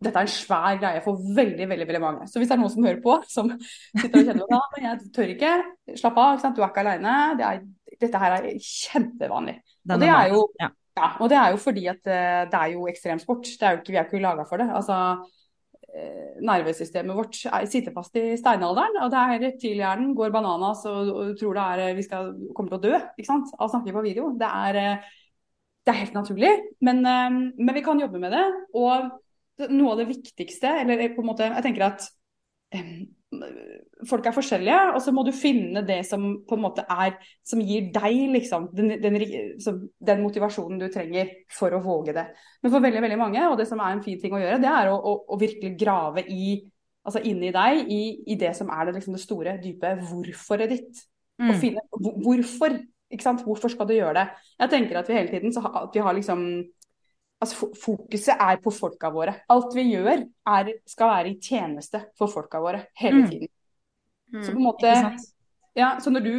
dette 0.03 0.21
er 0.21 0.27
en 0.27 0.35
svær 0.35 0.79
greie 0.83 1.01
for 1.05 1.21
veldig 1.37 1.69
veldig, 1.71 1.87
veldig 1.89 2.03
mange. 2.03 2.27
Så 2.29 2.41
hvis 2.41 2.51
det 2.51 2.57
er 2.57 2.61
noen 2.61 2.73
som 2.73 2.87
hører 2.87 3.03
på, 3.05 3.19
som 3.31 3.53
sitter 3.61 4.19
og 4.21 4.31
kjenner 4.31 4.57
at 4.59 4.75
men 4.75 4.89
jeg 4.89 5.13
tør 5.15 5.35
ikke, 5.37 5.53
slapp 6.01 6.19
av, 6.21 6.41
ikke 6.41 6.55
du 6.57 6.63
er 6.65 6.73
ikke 6.73 6.85
alene. 6.85 7.19
Det 7.39 7.53
dette 8.01 8.21
her 8.21 8.39
er 8.41 8.49
kjempevanlig. 8.59 9.55
Og 9.87 10.03
det 10.03 10.11
er 10.11 10.33
jo, 10.33 10.41
ja. 10.61 10.69
Ja, 10.95 11.09
og 11.19 11.31
det 11.31 11.39
er 11.39 11.49
jo 11.51 11.59
fordi 11.59 11.89
at 11.91 12.07
eh, 12.07 12.45
det 12.51 12.59
er 12.59 12.75
jo 12.77 12.85
ekstremsport. 12.91 13.49
Det 13.59 13.67
er 13.67 13.73
jo 13.75 13.81
ikke, 13.81 13.93
vi 13.93 13.99
er 13.99 14.07
ikke 14.07 14.21
laga 14.23 14.45
for 14.47 14.63
det. 14.63 14.69
Altså, 14.79 14.99
eh, 15.91 16.37
nervesystemet 16.47 17.19
vårt 17.19 17.41
er, 17.51 17.67
sitter 17.71 17.95
fast 17.97 18.15
i 18.21 18.37
steinalderen. 18.39 19.01
og 19.03 19.11
det 19.11 19.23
er 19.23 19.43
Reptilhjernen 19.49 20.15
går 20.15 20.31
bananas 20.31 20.85
og, 20.91 21.11
og, 21.11 21.35
tror 21.41 21.59
det 21.59 21.65
er, 21.65 21.83
eh, 21.89 21.97
vi 21.99 22.07
skal, 22.07 22.31
kommer 22.55 22.77
til 22.77 22.79
å 22.79 22.85
dø 22.87 22.95
ikke 23.19 23.31
sant? 23.31 23.51
av 23.59 23.67
å 23.67 23.73
snakke 23.73 23.97
på 23.97 24.05
video. 24.07 24.31
Det 24.39 24.53
er, 24.69 24.81
det 25.85 25.93
er 25.93 26.01
helt 26.05 26.15
naturlig, 26.17 26.53
men, 26.81 27.03
men, 27.03 27.75
vi 27.75 27.83
kan 27.85 27.99
jobbe 28.01 28.23
med 28.23 28.33
det. 28.33 28.45
Og 28.79 29.11
noe 29.71 29.95
av 29.95 30.03
det 30.03 30.11
viktigste, 30.11 30.71
eller 30.83 31.09
på 31.15 31.23
en 31.23 31.29
måte 31.31 31.47
Jeg 31.47 31.67
tenker 31.67 31.87
at 31.87 32.09
folk 34.09 34.27
er 34.27 34.35
forskjellige, 34.35 34.79
og 34.95 35.01
så 35.03 35.13
må 35.15 35.25
du 35.27 35.31
finne 35.35 35.83
det 35.87 36.01
som 36.09 36.27
på 36.49 36.57
en 36.57 36.63
måte 36.65 36.85
er 36.91 37.17
Som 37.47 37.63
gir 37.65 37.89
deg 37.95 38.33
liksom 38.35 38.69
den, 38.75 38.97
den, 39.03 39.19
den, 39.19 40.23
motivasjonen 40.23 40.81
du 40.81 40.89
trenger 40.93 41.31
for 41.53 41.75
å 41.75 41.83
våge 41.85 42.15
det. 42.17 42.27
Men 42.63 42.73
for 42.73 42.85
veldig 42.85 43.03
veldig 43.05 43.19
mange, 43.21 43.43
og 43.49 43.59
det 43.61 43.69
som 43.71 43.83
er 43.83 43.95
en 43.95 44.05
fin 44.05 44.21
ting 44.21 44.35
å 44.35 44.43
gjøre, 44.43 44.61
det 44.63 44.71
er 44.71 44.91
å, 44.93 44.97
å, 44.97 45.17
å 45.35 45.41
virkelig 45.41 45.75
grave 45.81 46.25
i 46.31 46.57
altså 47.05 47.21
inni 47.29 47.51
deg, 47.53 47.91
i, 47.93 48.03
i 48.33 48.39
det 48.41 48.55
som 48.57 48.71
er 48.73 48.89
det, 48.89 48.97
liksom, 48.97 49.17
det 49.17 49.23
store, 49.23 49.59
dype 49.61 49.93
hvorforet 50.09 50.73
ditt. 50.73 51.05
Mm. 51.41 51.51
Og 51.51 51.61
finne 51.61 51.83
hvorfor. 52.25 52.81
Ikke 53.13 53.27
sant? 53.27 53.43
Hvorfor 53.47 53.71
skal 53.71 53.87
du 53.87 53.93
gjøre 53.95 54.17
det? 54.17 54.25
Jeg 54.63 54.71
tenker 54.73 54.99
at 54.99 55.11
vi 55.11 55.19
hele 55.19 55.31
tiden 55.31 55.53
så 55.55 55.61
at 55.69 55.93
vi 55.95 56.03
har 56.03 56.17
liksom 56.17 56.41
Altså, 57.45 57.69
fokuset 57.77 58.41
er 58.41 58.59
på 58.65 58.73
folka 58.73 59.11
våre. 59.13 59.37
Alt 59.53 59.77
vi 59.77 59.87
gjør 59.91 60.25
er, 60.25 60.73
skal 60.89 61.13
være 61.13 61.35
i 61.35 61.39
tjeneste 61.43 62.01
for 62.19 62.33
folka 62.33 62.63
våre 62.65 62.87
hele 63.01 63.23
mm. 63.23 63.31
tiden. 63.31 63.53
Mm. 64.33 64.43
Så 64.43 64.51
på 64.51 64.59
en 64.59 64.67
måte 64.67 64.95
ja, 65.75 65.97
så 66.01 66.11
når 66.15 66.23
du, 66.23 66.35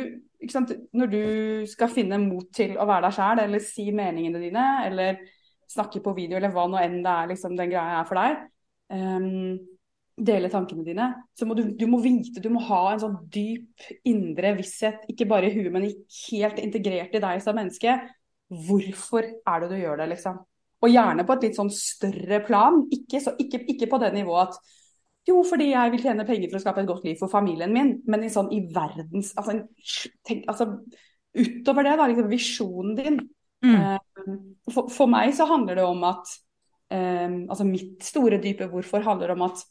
sant, 0.52 0.72
når 0.96 1.12
du 1.12 1.22
skal 1.68 1.92
finne 1.92 2.20
mot 2.24 2.48
til 2.56 2.78
å 2.80 2.88
være 2.88 3.10
deg 3.10 3.18
sjæl, 3.18 3.42
eller 3.44 3.64
si 3.64 3.90
meningene 3.96 4.42
dine, 4.42 4.66
eller 4.88 5.20
snakke 5.72 6.00
på 6.04 6.14
video, 6.16 6.40
eller 6.40 6.54
hva 6.56 6.68
nå 6.72 6.80
enn 6.80 7.02
det 7.04 7.12
er 7.12 7.32
liksom, 7.34 7.58
den 7.60 7.72
greia 7.74 8.00
er 8.00 8.08
for 8.08 8.22
deg, 8.22 8.46
um, 8.96 9.58
dele 10.16 10.52
tankene 10.52 10.86
dine, 10.88 11.10
så 11.36 11.48
må 11.48 11.58
du, 11.58 11.66
du 11.76 11.84
må 11.92 12.00
vite, 12.04 12.40
du 12.40 12.48
må 12.54 12.64
ha 12.70 12.82
en 12.94 13.02
sånn 13.04 13.18
dyp 13.32 13.90
indre 14.08 14.54
visshet, 14.56 15.04
ikke 15.12 15.28
bare 15.28 15.50
i 15.50 15.56
huet, 15.58 15.72
men 15.74 15.90
helt 15.90 16.62
integrert 16.64 17.18
i 17.18 17.24
deg 17.26 17.44
som 17.44 17.58
menneske. 17.60 17.98
Hvorfor 18.48 19.26
er 19.26 19.64
det 19.64 19.72
du 19.74 19.80
gjør 19.82 20.00
det, 20.00 20.14
liksom? 20.14 20.40
Og 20.84 20.92
gjerne 20.92 21.26
på 21.26 21.36
et 21.36 21.46
litt 21.48 21.58
sånn 21.58 21.72
større 21.74 22.42
plan. 22.46 22.82
Ikke, 22.94 23.22
så, 23.24 23.36
ikke, 23.42 23.62
ikke, 23.72 23.90
på 23.92 24.00
det 24.02 24.12
nivået 24.16 24.52
at 24.52 24.74
jo, 25.26 25.40
fordi 25.48 25.72
jeg 25.72 25.92
vil 25.94 26.04
tjene 26.04 26.26
penger 26.28 26.52
for 26.52 26.60
å 26.60 26.62
skape 26.62 26.84
et 26.84 26.90
godt 26.90 27.06
liv 27.08 27.16
for 27.18 27.32
familien 27.32 27.72
min, 27.74 27.96
men 28.06 28.26
i 28.28 28.30
sånn 28.30 28.52
i 28.54 28.60
verdens 28.76 29.32
Altså, 29.40 29.56
tenk, 30.28 30.44
altså 30.52 30.68
utover 31.36 31.88
det, 31.88 31.96
da, 31.98 32.06
liksom 32.12 32.30
visjonen 32.30 33.00
din. 33.00 33.18
Mm. 33.66 33.74
Uh, 33.74 34.36
for, 34.70 34.92
for, 34.94 35.10
meg 35.10 35.34
så 35.34 35.48
handler 35.50 35.80
det 35.80 35.86
om 35.88 36.04
at 36.06 36.34
um, 36.94 37.38
Altså 37.50 37.66
mitt 37.66 38.04
store, 38.06 38.38
dype 38.44 38.68
hvorfor 38.70 39.02
handler 39.08 39.34
om 39.34 39.48
at 39.48 39.64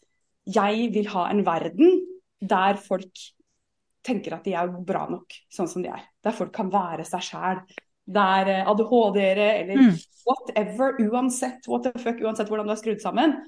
jeg 0.50 0.88
vil 0.96 1.06
ha 1.12 1.28
en 1.30 1.44
verden 1.46 2.00
der 2.42 2.80
folk 2.80 3.22
tenker 4.04 4.34
at 4.36 4.44
de 4.44 4.52
er 4.58 4.72
bra 4.84 5.06
nok 5.08 5.32
sånn 5.52 5.70
som 5.70 5.84
de 5.84 5.92
er. 5.92 6.02
Der 6.24 6.34
folk 6.36 6.52
kan 6.54 6.72
være 6.72 7.06
seg 7.08 7.24
sjæl 7.24 7.62
der 8.04 8.52
er 8.52 8.70
ADHD-ere 8.70 9.50
eller 9.62 9.80
mm. 9.80 9.98
whatever, 10.28 10.96
uansett 11.08 11.68
what 11.70 11.86
the 11.86 11.92
fuck, 11.98 12.20
uansett 12.20 12.50
hvordan 12.50 12.68
du 12.68 12.74
er 12.74 12.80
skrudd 12.80 13.02
sammen, 13.02 13.38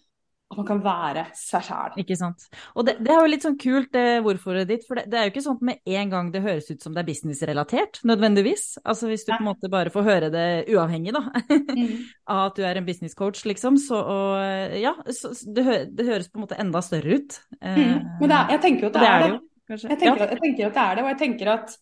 at 0.47 0.59
man 0.61 0.67
kan 0.69 0.79
være 0.79 1.25
seg 1.35 1.65
sjæl. 1.67 1.95
Ikke 1.99 2.17
sant. 2.19 2.45
Og 2.79 2.87
det, 2.87 2.95
det, 3.03 3.11
er 3.11 3.25
jo 3.25 3.31
litt 3.33 3.43
sånn 3.43 3.57
kult, 3.59 3.89
det 3.97 4.21
hvorforet 4.23 4.69
ditt. 4.71 4.85
For 4.87 4.99
det, 4.99 5.09
det, 5.11 5.19
er 5.19 5.27
jo 5.27 5.33
ikke 5.33 5.43
sånn 5.43 5.57
at 5.59 5.65
med 5.67 5.97
en 5.99 6.13
gang 6.13 6.29
det 6.31 6.43
høres 6.45 6.69
ut 6.71 6.85
som 6.85 6.95
det 6.95 7.03
er 7.03 7.09
businessrelatert, 7.09 7.99
nødvendigvis. 8.07 8.67
Altså 8.87 9.11
hvis 9.11 9.27
du 9.27 9.33
ja. 9.33 9.41
på 9.41 9.43
en 9.43 9.51
måte 9.51 9.71
bare 9.73 9.91
får 9.91 10.07
høre 10.07 10.31
det 10.31 10.47
uavhengig, 10.71 11.17
da, 11.17 11.25
mm. 11.51 11.91
av 12.37 12.45
at 12.45 12.61
du 12.61 12.63
er 12.69 12.79
en 12.79 12.87
business 12.87 13.19
coach, 13.19 13.43
liksom. 13.49 13.81
Så 13.83 13.99
og, 13.99 14.79
ja, 14.79 14.95
så, 15.11 15.35
det, 15.51 15.67
det, 15.99 16.07
høres 16.07 16.31
på 16.31 16.39
en 16.39 16.47
måte 16.47 16.61
enda 16.63 16.85
større 16.85 17.19
ut. 17.19 17.41
Mm. 17.59 17.99
Men 18.23 18.31
er, 18.31 18.55
jeg 18.55 18.65
tenker 18.69 18.87
jo 18.87 18.93
at 18.95 19.01
det, 19.01 19.11
er 19.11 19.27
det. 19.27 19.35
Jo, 19.35 19.43
jeg, 19.83 19.99
tenker, 19.99 20.07
ja. 20.23 20.31
jeg 20.31 20.43
tenker 20.47 20.71
at 20.71 20.79
det 20.79 20.87
er 20.87 20.95
det, 20.95 21.07
og 21.09 21.11
jeg 21.11 21.23
tenker 21.25 21.55
at 21.57 21.79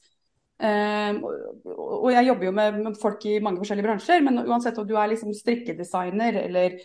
og 0.62 2.10
jeg 2.14 2.26
jobber 2.28 2.46
jo 2.46 2.52
med, 2.54 2.76
med, 2.78 2.98
folk 3.00 3.24
i 3.26 3.38
mange 3.42 3.58
forskjellige 3.58 3.88
bransjer, 3.88 4.22
men 4.22 4.38
uansett 4.44 4.78
om 4.78 4.86
du 4.86 4.94
er 4.94 5.10
liksom 5.10 5.32
strikkedesigner 5.34 6.38
eller 6.44 6.76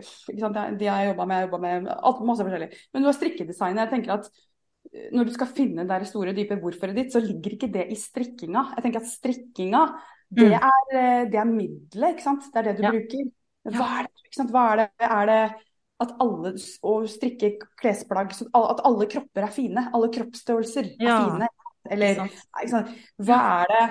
sant, 0.00 0.58
De 0.78 0.86
jeg 0.86 1.10
jobba 1.10 1.26
med, 1.26 1.36
jeg 1.36 1.48
jobba 1.48 1.60
med 1.64 1.88
alt, 1.92 2.22
masse 2.26 2.46
forskjellig. 2.46 2.68
Men 2.92 3.04
du 3.04 3.10
er 3.10 3.16
strikkedesigner. 3.16 3.82
Jeg 3.84 3.92
tenker 3.92 4.14
at 4.16 4.28
eh, 4.92 5.08
når 5.16 5.28
du 5.28 5.34
skal 5.36 5.52
finne 5.60 5.86
det 5.88 6.00
store, 6.10 6.34
dype 6.36 6.58
hvorforet 6.62 6.96
ditt, 6.96 7.12
så 7.14 7.22
ligger 7.24 7.56
ikke 7.56 7.72
det 7.74 7.88
i 7.92 7.98
strikkinga. 7.98 8.64
Jeg 8.76 8.86
tenker 8.86 9.02
at 9.02 9.12
strikkinga, 9.12 9.84
det 10.38 10.50
mm. 10.50 10.58
er, 10.58 10.92
eh, 10.92 11.22
det 11.32 11.40
er 11.40 11.50
middelet, 11.52 12.14
ikke 12.14 12.26
sant. 12.26 12.50
Det 12.52 12.62
er 12.62 12.70
det 12.70 12.76
du 12.78 12.84
ja. 12.86 12.92
bruker. 12.94 13.32
Hva 13.74 13.88
er 13.98 14.08
det? 14.08 14.28
Ikke? 14.28 14.50
Hva 14.54 14.66
er 14.72 14.84
det? 14.84 14.90
Er 15.08 15.32
det 15.32 15.40
at 15.98 16.12
alle 16.22 16.52
å 16.86 16.92
strikke 17.10 17.56
klesplagg 17.80 18.30
At 18.54 18.82
alle 18.86 19.08
kropper 19.10 19.48
er 19.48 19.54
fine. 19.54 19.88
Alle 19.92 20.10
kroppsstørrelser 20.14 20.92
er 20.94 21.08
ja. 21.08 21.16
fine. 21.26 21.48
Eller 21.88 22.18
hva 23.22 23.38
er 23.62 23.72
det 23.72 23.82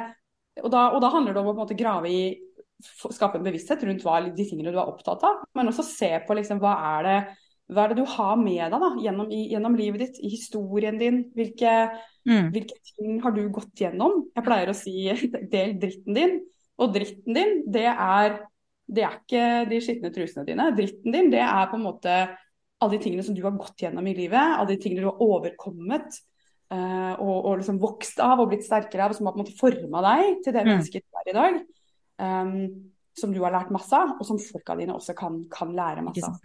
og 0.63 0.71
da, 0.73 0.83
og 0.93 1.01
da, 1.03 1.09
handler 1.13 1.35
det 1.35 1.41
om 1.41 1.49
å 1.49 1.53
på 1.53 1.57
en 1.57 1.65
måte 1.65 1.79
grave 1.79 2.11
i 2.11 2.21
Skape 2.77 3.39
en 3.39 3.45
bevissthet 3.45 3.81
rundt 3.87 4.03
hva, 4.05 4.19
de 4.21 4.43
tingene 4.45 4.69
du 4.69 4.75
er 4.77 4.85
opptatt 4.85 5.23
av. 5.25 5.39
Men 5.57 5.71
også 5.71 5.81
se 5.81 6.11
på 6.27 6.35
liksom, 6.37 6.59
hva, 6.61 6.75
er 6.91 7.07
det, 7.07 7.15
hva 7.73 7.83
er 7.83 7.89
det 7.89 8.03
du 8.03 8.11
har 8.13 8.35
med 8.37 8.59
deg 8.61 8.83
da, 8.83 8.89
gjennom, 9.01 9.31
i, 9.33 9.39
gjennom 9.49 9.77
livet 9.79 10.03
ditt, 10.03 10.19
i 10.21 10.29
historien 10.29 10.99
din. 11.01 11.23
Hvilke, 11.33 11.73
mm. 12.29 12.51
hvilke, 12.53 12.77
ting 12.91 13.17
har 13.23 13.33
du 13.33 13.41
gått 13.55 13.81
gjennom? 13.81 14.27
Jeg 14.37 14.45
pleier 14.45 14.69
å 14.69 14.77
si 14.77 14.93
del 15.55 15.73
dritten 15.81 16.19
din. 16.19 16.37
Og 16.77 16.93
dritten 16.93 17.39
din, 17.39 17.55
det 17.73 17.87
er, 17.89 18.37
det 18.85 19.07
er 19.07 19.17
ikke 19.23 19.47
de 19.73 19.81
skitne 19.81 20.13
trusene 20.13 20.45
dine. 20.45 20.69
Dritten 20.77 21.17
din, 21.17 21.33
det 21.33 21.41
er 21.47 21.71
på 21.71 21.81
en 21.81 21.87
måte 21.87 22.19
alle 22.77 22.93
de 22.93 23.01
tingene 23.01 23.25
som 23.25 23.33
du 23.33 23.41
har 23.41 23.57
gått 23.57 23.87
gjennom 23.87 24.05
i 24.05 24.13
livet. 24.21 24.53
Alle 24.53 24.75
de 24.75 24.81
tingene 24.83 25.01
du 25.01 25.09
har 25.09 25.25
overkommet. 25.25 26.21
Uh, 26.67 27.13
og, 27.23 27.35
og, 27.37 27.51
liksom 27.61 27.79
vokst 27.79 28.19
av 28.19 28.41
og 28.43 28.49
blitt 28.51 28.65
sterkere 28.67 29.05
av, 29.05 29.13
og 29.13 29.19
som 29.19 29.29
har 29.29 29.35
på 29.35 29.39
en 29.39 29.45
måte 29.45 29.55
forma 29.55 30.03
deg 30.03 30.41
til 30.43 30.55
det 30.55 30.63
mm. 30.65 30.69
mennesket 30.73 31.05
du 31.05 31.21
er 31.21 31.31
i 31.31 31.35
dag. 31.37 31.59
Um, 32.17 32.55
som 33.17 33.31
du 33.33 33.39
har 33.41 33.53
lært 33.53 33.71
masse 33.73 33.97
av, 33.97 34.17
og 34.19 34.27
som 34.27 34.37
folka 34.41 34.75
dine 34.77 34.93
også 34.93 35.15
kan, 35.17 35.39
kan 35.49 35.71
lære 35.73 36.03
masse 36.05 36.27
av. 36.27 36.35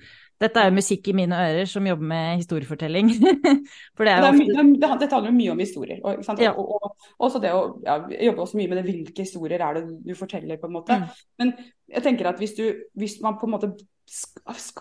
Dette 0.42 0.58
er 0.58 0.70
jo 0.70 0.74
musikk 0.74 1.10
i 1.12 1.14
mine 1.14 1.38
ører 1.38 1.68
som 1.70 1.84
jobber 1.86 2.08
med 2.12 2.40
historiefortelling. 2.40 3.10
For 3.96 4.08
det 4.08 4.14
er 4.14 4.24
jo 4.24 4.30
ofte... 4.30 4.78
det, 4.80 5.10
handler 5.12 5.28
jo 5.28 5.34
mye 5.36 5.52
om 5.52 5.60
historier. 5.62 6.00
Og, 6.00 6.24
ja. 6.40 6.54
og, 6.56 6.72
og, 6.78 7.04
også 7.28 7.42
det 7.44 7.52
å 7.54 7.60
ja, 7.84 7.98
jobbe 8.30 8.44
også 8.46 8.58
mye 8.58 8.72
med 8.72 8.80
det, 8.80 8.86
hvilke 8.88 9.26
historier 9.26 9.62
er 9.62 9.78
det 9.78 9.84
du 10.08 10.16
forteller, 10.18 10.58
på 10.58 10.70
en 10.70 10.74
måte. 10.78 10.98
Mm. 10.98 11.22
Men 11.42 11.54
jeg 11.92 12.06
tenker 12.08 12.32
at 12.32 12.42
hvis, 12.42 12.56
du, 12.58 12.64
hvis, 12.98 13.20
man 13.22 13.38
på 13.38 13.46
en 13.46 13.54
måte 13.54 13.70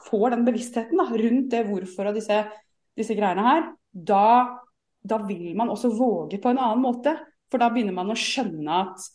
får 0.08 0.34
den 0.34 0.48
bevisstheten 0.48 1.02
da, 1.02 1.06
rundt 1.12 1.54
det 1.54 1.66
hvorfor 1.68 2.10
og 2.10 2.18
disse, 2.18 2.42
disse 2.98 3.18
greiene 3.20 3.46
her, 3.46 3.70
da, 3.92 4.26
da, 5.02 5.18
vil 5.28 5.56
man 5.58 5.72
også 5.74 5.92
våge 5.98 6.40
på 6.42 6.52
en 6.52 6.62
annen 6.62 6.84
måte. 6.84 7.16
For 7.52 7.62
da 7.62 7.72
begynner 7.72 7.96
man 7.96 8.14
å 8.14 8.18
skjønne 8.18 8.78
at 8.86 9.08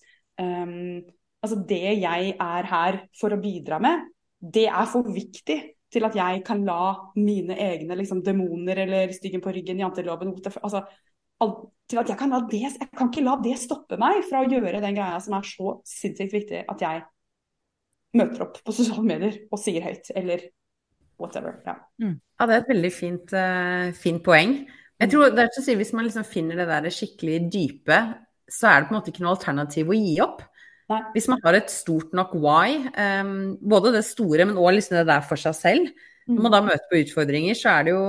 um, 0.43 0.99
altså 1.45 1.63
det 1.69 1.97
jeg 2.03 2.35
er 2.35 2.69
her 2.69 3.01
for 3.17 3.33
å 3.33 3.41
bidra 3.41 3.81
med, 3.83 4.05
det 4.37 4.67
er 4.69 4.89
for 4.91 5.09
viktig 5.09 5.57
til 5.93 6.05
at 6.05 6.17
jeg 6.19 6.43
kan 6.45 6.61
la 6.67 6.93
mine 7.17 7.57
egne 7.63 7.97
liksom, 7.97 8.21
demoner 8.27 8.83
eller 8.85 9.15
styggen 9.15 9.41
på 9.45 9.53
ryggen, 9.55 9.81
janteloven 9.81 10.35
altså, 10.35 10.83
til 11.89 12.01
at 12.03 12.11
jeg 12.11 12.19
kan 12.19 12.35
det, 12.51 12.63
jeg 12.67 12.91
kan 12.97 13.11
ikke 13.13 13.25
la 13.25 13.37
det 13.45 13.55
stoppe 13.63 13.99
meg 14.01 14.25
fra 14.29 14.43
å 14.43 14.51
gjøre 14.51 14.83
den 14.83 14.97
greia 14.99 15.21
som 15.23 15.39
er 15.39 15.47
så 15.47 15.77
sinnssykt 15.87 16.35
viktig 16.35 16.65
at 16.73 16.83
jeg 16.83 17.05
møter 18.17 18.47
opp 18.47 18.61
på 18.65 18.75
sosiale 18.75 19.05
medier 19.07 19.39
og 19.53 19.61
sier 19.61 19.85
høyt, 19.85 20.11
eller 20.17 20.49
whatever. 21.21 21.61
Ja, 21.67 21.77
mm. 22.03 22.17
ja 22.17 22.49
det 22.49 22.57
er 22.57 22.65
et 22.65 22.73
veldig 22.73 22.93
fint, 22.95 23.35
uh, 23.37 23.93
fint 23.97 24.23
poeng. 24.25 24.59
Jeg 25.03 25.13
tror 25.13 25.33
det 25.35 25.43
er 25.45 25.51
så 25.53 25.63
å 25.63 25.67
si, 25.67 25.77
Hvis 25.77 25.93
man 25.97 26.07
liksom 26.07 26.25
finner 26.29 26.61
det 26.61 26.69
der 26.71 26.93
skikkelig 26.93 27.41
dype, 27.53 27.99
så 28.49 28.71
er 28.71 28.81
det 28.81 28.89
på 28.89 28.95
en 28.95 29.01
måte 29.01 29.13
ikke 29.13 29.25
noe 29.25 29.35
alternativ 29.35 29.91
å 29.91 29.99
gi 29.99 30.15
opp. 30.25 30.45
Nei. 30.93 31.01
Hvis 31.17 31.27
man 31.27 31.41
har 31.43 31.57
et 31.59 31.73
stort 31.73 32.13
nok 32.15 32.37
why, 32.39 32.79
um, 32.95 33.57
både 33.59 33.91
det 33.97 34.05
store, 34.07 34.47
men 34.47 34.59
òg 34.61 34.77
liksom 34.77 35.01
det 35.01 35.09
der 35.09 35.25
for 35.27 35.41
seg 35.41 35.57
selv, 35.59 35.91
når 36.31 36.39
man 36.39 36.53
mm. 36.53 36.55
da 36.55 36.63
møter 36.69 36.89
på 36.91 37.01
utfordringer, 37.03 37.59
så 37.59 37.73
er 37.73 37.87
det 37.87 37.95
jo 37.97 38.05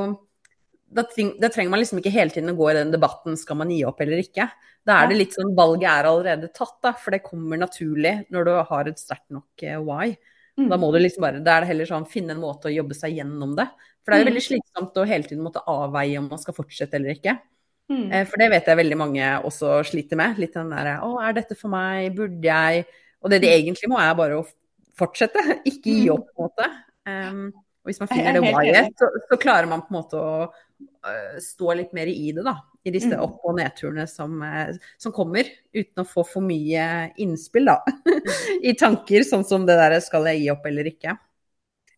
da, 0.87 1.03
treng, 1.09 1.33
da, 1.41 1.49
trenger 1.51 1.73
man 1.73 1.81
liksom 1.81 1.99
ikke 1.99 2.13
hele 2.13 2.31
tiden 2.31 2.53
å 2.53 2.57
gå 2.57 2.69
i 2.71 2.77
den 2.77 2.93
debatten 2.93 3.35
skal 3.39 3.59
man 3.59 3.73
gi 3.73 3.81
opp 3.87 3.99
eller 4.05 4.21
ikke. 4.21 4.45
Da 4.87 5.01
er 5.01 5.09
det 5.09 5.17
litt 5.17 5.35
sånn 5.35 5.55
valget 5.57 5.89
er 5.91 6.07
allerede 6.07 6.51
tatt, 6.53 6.77
da, 6.85 6.93
for 6.95 7.17
det 7.17 7.25
kommer 7.25 7.59
naturlig 7.59 8.13
når 8.33 8.47
du 8.47 8.53
har 8.69 8.91
et 8.91 9.01
sterkt 9.01 9.27
nok 9.33 9.65
uh, 9.65 9.81
why. 9.81 10.13
Mm. 10.57 10.71
Da 10.71 10.79
må 10.81 10.89
du 10.93 10.97
liksom 10.99 11.21
bare, 11.21 11.43
da 11.45 11.57
er 11.57 11.63
det 11.63 11.71
heller 11.71 11.89
sånn 11.89 12.07
finne 12.09 12.33
en 12.33 12.41
måte 12.41 12.69
å 12.69 12.73
jobbe 12.73 12.97
seg 12.97 13.19
gjennom 13.19 13.53
det. 13.57 13.67
For 14.01 14.11
det 14.11 14.17
er 14.17 14.21
jo 14.21 14.25
mm. 14.25 14.31
veldig 14.31 14.45
slitsomt 14.45 14.97
å 14.97 15.05
hele 15.05 15.29
tiden 15.29 15.45
måtte 15.45 15.65
avveie 15.69 16.17
om 16.17 16.29
man 16.31 16.41
skal 16.41 16.55
fortsette 16.57 16.97
eller 16.97 17.13
ikke. 17.17 17.35
Mm. 17.91 18.07
Eh, 18.11 18.23
for 18.27 18.41
det 18.41 18.49
vet 18.51 18.67
jeg 18.67 18.79
veldig 18.79 18.97
mange 18.99 19.27
også 19.47 19.77
sliter 19.87 20.19
med. 20.19 20.39
Litt 20.41 20.57
den 20.57 20.73
derre 20.73 20.97
Å, 21.05 21.11
er 21.23 21.37
dette 21.37 21.57
for 21.59 21.71
meg? 21.71 22.09
Burde 22.17 22.47
jeg? 22.47 22.87
Og 23.23 23.31
det 23.31 23.41
de 23.43 23.51
mm. 23.51 23.55
egentlig 23.61 23.91
må, 23.91 23.99
er 24.01 24.17
bare 24.17 24.41
å 24.41 24.47
fortsette, 24.97 25.43
ikke 25.71 25.93
gi 25.93 26.09
opp, 26.13 26.29
på 26.33 26.45
en 26.45 26.49
måte. 26.49 26.69
Um, 27.07 27.43
og 27.83 27.91
hvis 27.91 28.01
man 28.01 28.09
finner 28.11 28.35
det 28.35 28.41
why 28.43 28.71
så, 28.99 29.07
så, 29.29 29.37
klarer 29.39 29.69
man 29.69 29.85
på 29.85 29.93
en 29.93 29.99
måte 30.01 30.19
å 30.19 30.47
stå 31.43 31.75
litt 31.79 31.93
mer 31.97 32.09
i 32.11 32.31
det, 32.31 32.43
da. 32.45 32.57
I 32.87 32.93
disse 32.93 33.11
mm. 33.11 33.21
opp- 33.23 33.45
og 33.47 33.57
nedturene 33.57 34.07
som, 34.07 34.39
uh, 34.41 34.73
som, 35.01 35.13
kommer, 35.15 35.49
uten 35.75 36.03
å 36.03 36.07
få 36.07 36.23
for 36.27 36.45
mye 36.45 37.13
innspill, 37.23 37.67
da. 37.69 37.81
I 38.69 38.75
tanker 38.79 39.25
sånn 39.27 39.45
som 39.47 39.67
det 39.67 39.77
der 39.79 39.97
skal 40.03 40.29
jeg 40.31 40.43
gi 40.43 40.51
opp 40.53 40.67
eller 40.69 40.91
ikke. 40.93 41.17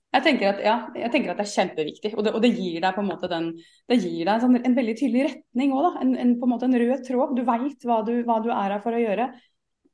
Jeg 0.09 0.25
tenker, 0.25 0.55
at, 0.55 0.61
ja, 0.65 0.75
jeg 0.97 1.11
tenker 1.13 1.31
at, 1.31 1.37
det 1.37 1.45
er 1.45 1.51
kjempeviktig, 1.51 2.11
og 2.17 2.25
det, 2.25 2.31
og 2.33 2.41
det, 2.41 2.49
gir 2.57 2.79
deg 2.81 2.95
på 2.95 3.03
en 3.03 3.09
måte 3.11 3.29
den, 3.29 3.51
det 3.91 3.99
gir 3.99 4.23
deg 4.23 4.31
en, 4.33 4.41
sånn, 4.41 4.57
en 4.65 4.77
veldig 4.79 4.95
tydelig 4.97 5.27
retning 5.27 5.75
òg. 5.77 5.99
En, 6.01 6.15
en, 6.17 6.31
på 6.39 6.47
en 6.47 6.53
måte 6.55 6.65
en 6.65 6.77
rød 6.81 7.03
tråd. 7.05 7.35
Du 7.37 7.43
veit 7.45 7.85
hva, 7.85 7.99
hva, 8.01 8.39
du 8.41 8.49
er 8.49 8.73
her 8.73 8.81
for 8.81 8.97
å 8.97 9.03
gjøre. 9.03 9.29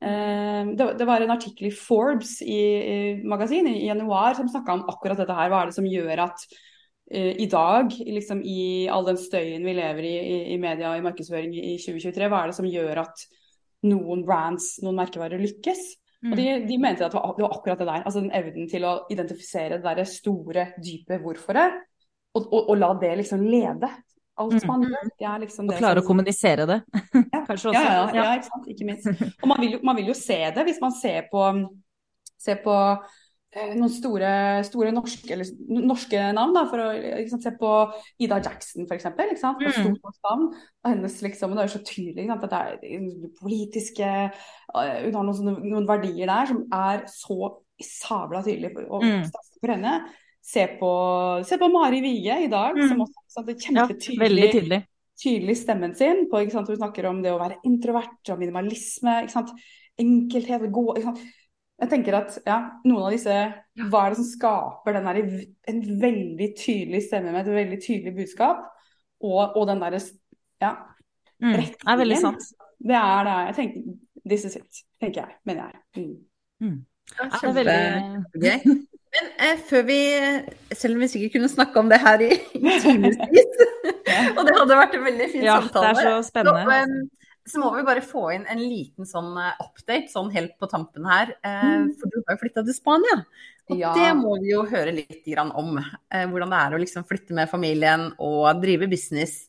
Uh, 0.05 0.71
det, 0.71 0.87
det, 1.01 1.07
var 1.07 1.23
en 1.23 1.35
artikkel 1.35 1.67
i 1.67 1.73
Forbes 1.75 2.37
i, 2.45 2.55
i 2.55 2.95
magasin 3.27 3.67
i, 3.67 3.75
i 3.81 3.89
januar 3.89 4.39
som 4.39 4.47
snakka 4.47 4.77
om 4.77 4.85
akkurat 4.93 5.19
dette 5.19 5.35
her. 5.35 5.51
Hva 5.51 5.65
er 5.65 5.73
det 5.73 5.77
som 5.81 5.89
gjør 5.89 6.23
at 6.29 6.47
i 7.11 7.45
dag, 7.45 7.91
liksom 8.01 8.39
i 8.41 8.87
all 8.89 9.05
den 9.05 9.17
støyen 9.21 9.65
vi 9.65 9.75
lever 9.77 10.07
i 10.09 10.13
i, 10.55 10.57
media 10.57 10.89
og 10.89 10.97
i 10.97 11.03
markedsføring 11.05 11.51
i 11.53 11.75
2023, 11.77 12.29
hva 12.31 12.39
er 12.41 12.49
det 12.49 12.57
som 12.57 12.69
gjør 12.69 13.03
at 13.03 13.25
noen 13.85 14.23
brands, 14.25 14.79
noen 14.81 14.97
merkevarer 14.97 15.41
lykkes? 15.41 15.83
Og 16.25 16.33
de, 16.33 16.47
mm. 16.47 16.63
de, 16.65 16.77
mente 16.81 17.05
at 17.05 17.13
det 17.13 17.19
var, 17.19 17.35
det 17.37 17.45
var, 17.45 17.53
akkurat 17.53 17.81
det 17.83 17.85
der. 17.91 18.05
altså 18.09 18.23
den 18.23 18.31
Evnen 18.33 18.69
til 18.71 18.87
å 18.89 18.95
identifisere 19.13 19.77
det 19.77 19.93
der 19.99 20.09
store, 20.09 20.71
dype 20.81 21.19
hvorforet, 21.21 21.77
og, 22.33 22.47
og, 22.49 22.71
og 22.73 22.79
la 22.81 22.89
det 23.03 23.11
liksom 23.21 23.43
lede 23.45 23.91
alt 24.41 24.55
mm. 24.57 24.65
man 24.67 24.87
gjør. 24.87 25.11
Det 25.19 25.35
liksom 25.45 25.69
og 25.69 25.77
klare 25.77 26.01
som... 26.01 26.07
å 26.07 26.07
kommunisere 26.07 26.65
det, 26.71 26.79
ja. 27.35 27.43
kanskje 27.45 27.69
også. 27.69 27.75
Ja, 27.77 27.83
ja, 27.85 28.07
ja, 28.17 28.31
ikke 28.39 28.49
sant. 28.49 28.71
Ikke 28.73 28.89
minst. 28.89 29.27
Og 29.37 29.51
man 29.53 29.61
vil, 29.61 29.77
jo, 29.77 29.83
man 29.85 30.01
vil 30.01 30.09
jo 30.09 30.17
se 30.17 30.39
det 30.57 30.65
hvis 30.65 30.81
man 30.81 30.97
ser 30.97 31.29
på, 31.29 31.45
ser 32.41 32.65
på 32.65 32.73
Eh, 32.75 33.24
noen 33.55 33.91
store, 33.91 34.31
store 34.67 34.91
norske, 34.95 35.29
eller, 35.31 35.47
norske, 35.87 36.19
navn. 36.35 36.55
Da, 36.55 36.65
for 36.69 36.83
å 36.83 36.87
liksom, 36.95 37.41
se 37.43 37.53
på 37.59 37.71
Ida 38.25 38.39
Jackson, 38.43 38.87
f.eks. 38.89 39.07
Mm. 39.15 40.47
Hennes, 40.85 41.15
liksom, 41.23 41.55
det 41.55 41.63
er 41.63 41.69
jo 41.69 41.75
så 41.77 41.83
tydelig 41.87 42.27
sant, 42.27 42.43
at 42.47 42.55
det 42.55 42.89
er 42.97 43.29
politiske 43.39 44.09
uh, 44.27 44.97
Hun 45.05 45.15
har 45.15 45.21
noen, 45.21 45.37
sånne, 45.37 45.55
noen, 45.63 45.87
verdier 45.87 46.31
der 46.31 46.51
som 46.51 46.65
er 46.75 47.05
så 47.11 47.53
sabla 47.81 48.43
tydelige 48.43 48.85
og 48.87 49.03
mm. 49.03 49.23
for 49.61 49.75
henne. 49.75 49.95
Se 50.45 50.67
på, 50.79 50.91
se 51.47 51.57
på 51.57 51.71
Mari 51.73 52.03
Wige 52.03 52.35
i 52.45 52.51
dag, 52.51 52.75
mm. 52.75 52.91
som 52.91 53.05
også 53.07 53.23
sant, 53.33 53.49
er 53.49 53.63
kjempetydelig. 53.63 54.43
Ja, 54.43 54.51
tydelig. 54.53 54.81
tydelig 55.21 55.55
stemmen 55.63 55.95
sin 55.97 56.27
på 56.29 56.43
Hun 56.43 56.67
snakker 56.75 57.07
om 57.09 57.23
det 57.23 57.33
å 57.33 57.39
være 57.41 57.61
introvert 57.65 58.35
og 58.35 58.43
minimalisme. 58.43 59.23
Enkelthet. 59.95 60.69
gå? 60.75 60.85
Jeg 61.75 61.91
tenker 61.91 62.15
at 62.15 62.37
ja, 62.47 62.57
noen 62.87 63.03
av 63.03 63.11
disse 63.11 63.35
Hva 63.91 64.05
er 64.05 64.13
det 64.13 64.19
som 64.21 64.27
skaper 64.29 64.95
den 64.95 65.07
der, 65.09 65.17
en 65.71 65.81
veldig 66.01 66.49
tydelig 66.55 67.01
stemme 67.09 67.33
med 67.33 67.41
et 67.43 67.57
veldig 67.57 67.79
tydelig 67.83 68.13
budskap, 68.15 68.61
og, 69.19 69.57
og 69.57 69.65
den 69.67 69.83
derre 69.83 69.99
ja, 70.63 70.71
mm, 71.43 71.51
Det 71.51 71.65
er 71.83 71.99
veldig 71.99 72.19
sant. 72.21 72.47
Det 72.85 72.95
er 72.95 73.27
det. 73.27 73.37
Jeg 73.49 73.55
tenker, 73.59 73.95
This 74.25 74.45
is 74.47 74.55
it, 74.55 74.83
tenker 75.01 75.25
jeg. 75.25 75.35
Mener 75.45 75.67
jeg. 75.69 75.81
Mm. 75.97 76.15
Mm. 76.65 76.77
Ja, 77.19 77.27
det 77.41 77.49
er 77.49 77.53
veldig 77.53 78.63
Men 79.15 79.27
eh, 79.45 79.59
før 79.69 79.83
vi 79.85 79.99
Selv 80.73 80.95
om 80.95 81.03
vi 81.03 81.07
sikkert 81.07 81.35
kunne 81.35 81.49
snakke 81.49 81.79
om 81.79 81.89
det 81.91 81.99
her 82.01 82.23
i, 82.25 82.31
i 82.55 82.71
timevis, 82.85 83.19
og 84.37 84.41
det 84.47 84.55
hadde 84.57 84.79
vært 84.79 84.97
en 84.97 85.05
veldig 85.05 85.29
fin 85.31 85.45
ja, 85.45 85.59
samtale 85.61 85.91
det 85.91 86.07
er 86.07 86.15
så 86.15 86.29
spennende. 86.29 86.63
Så, 86.65 86.79
um, 86.87 87.24
så 87.45 87.61
må 87.61 87.69
vi 87.75 87.83
bare 87.85 88.01
få 88.01 88.23
inn 88.33 88.45
en 88.49 88.61
liten 88.61 89.05
sånn 89.05 89.35
eh, 89.37 89.59
update, 89.61 90.09
sånn 90.09 90.31
helt 90.33 90.55
på 90.61 90.69
tampen 90.69 91.05
her. 91.05 91.35
Eh, 91.45 91.65
mm. 91.85 91.91
For 91.99 92.09
du 92.09 92.17
har 92.23 92.33
jo 92.33 92.41
flytta 92.41 92.63
til 92.65 92.77
Spania. 92.77 93.19
Og 93.69 93.81
ja. 93.81 93.91
det 93.97 94.09
må 94.17 94.35
vi 94.41 94.51
jo 94.51 94.63
høre 94.69 94.93
litt 94.93 95.27
om. 95.45 95.77
Eh, 95.77 96.25
hvordan 96.29 96.53
det 96.53 96.61
er 96.61 96.73
å 96.73 96.79
liksom 96.81 97.05
flytte 97.05 97.37
med 97.37 97.51
familien 97.51 98.07
og 98.17 98.61
drive 98.63 98.89
business 98.89 99.43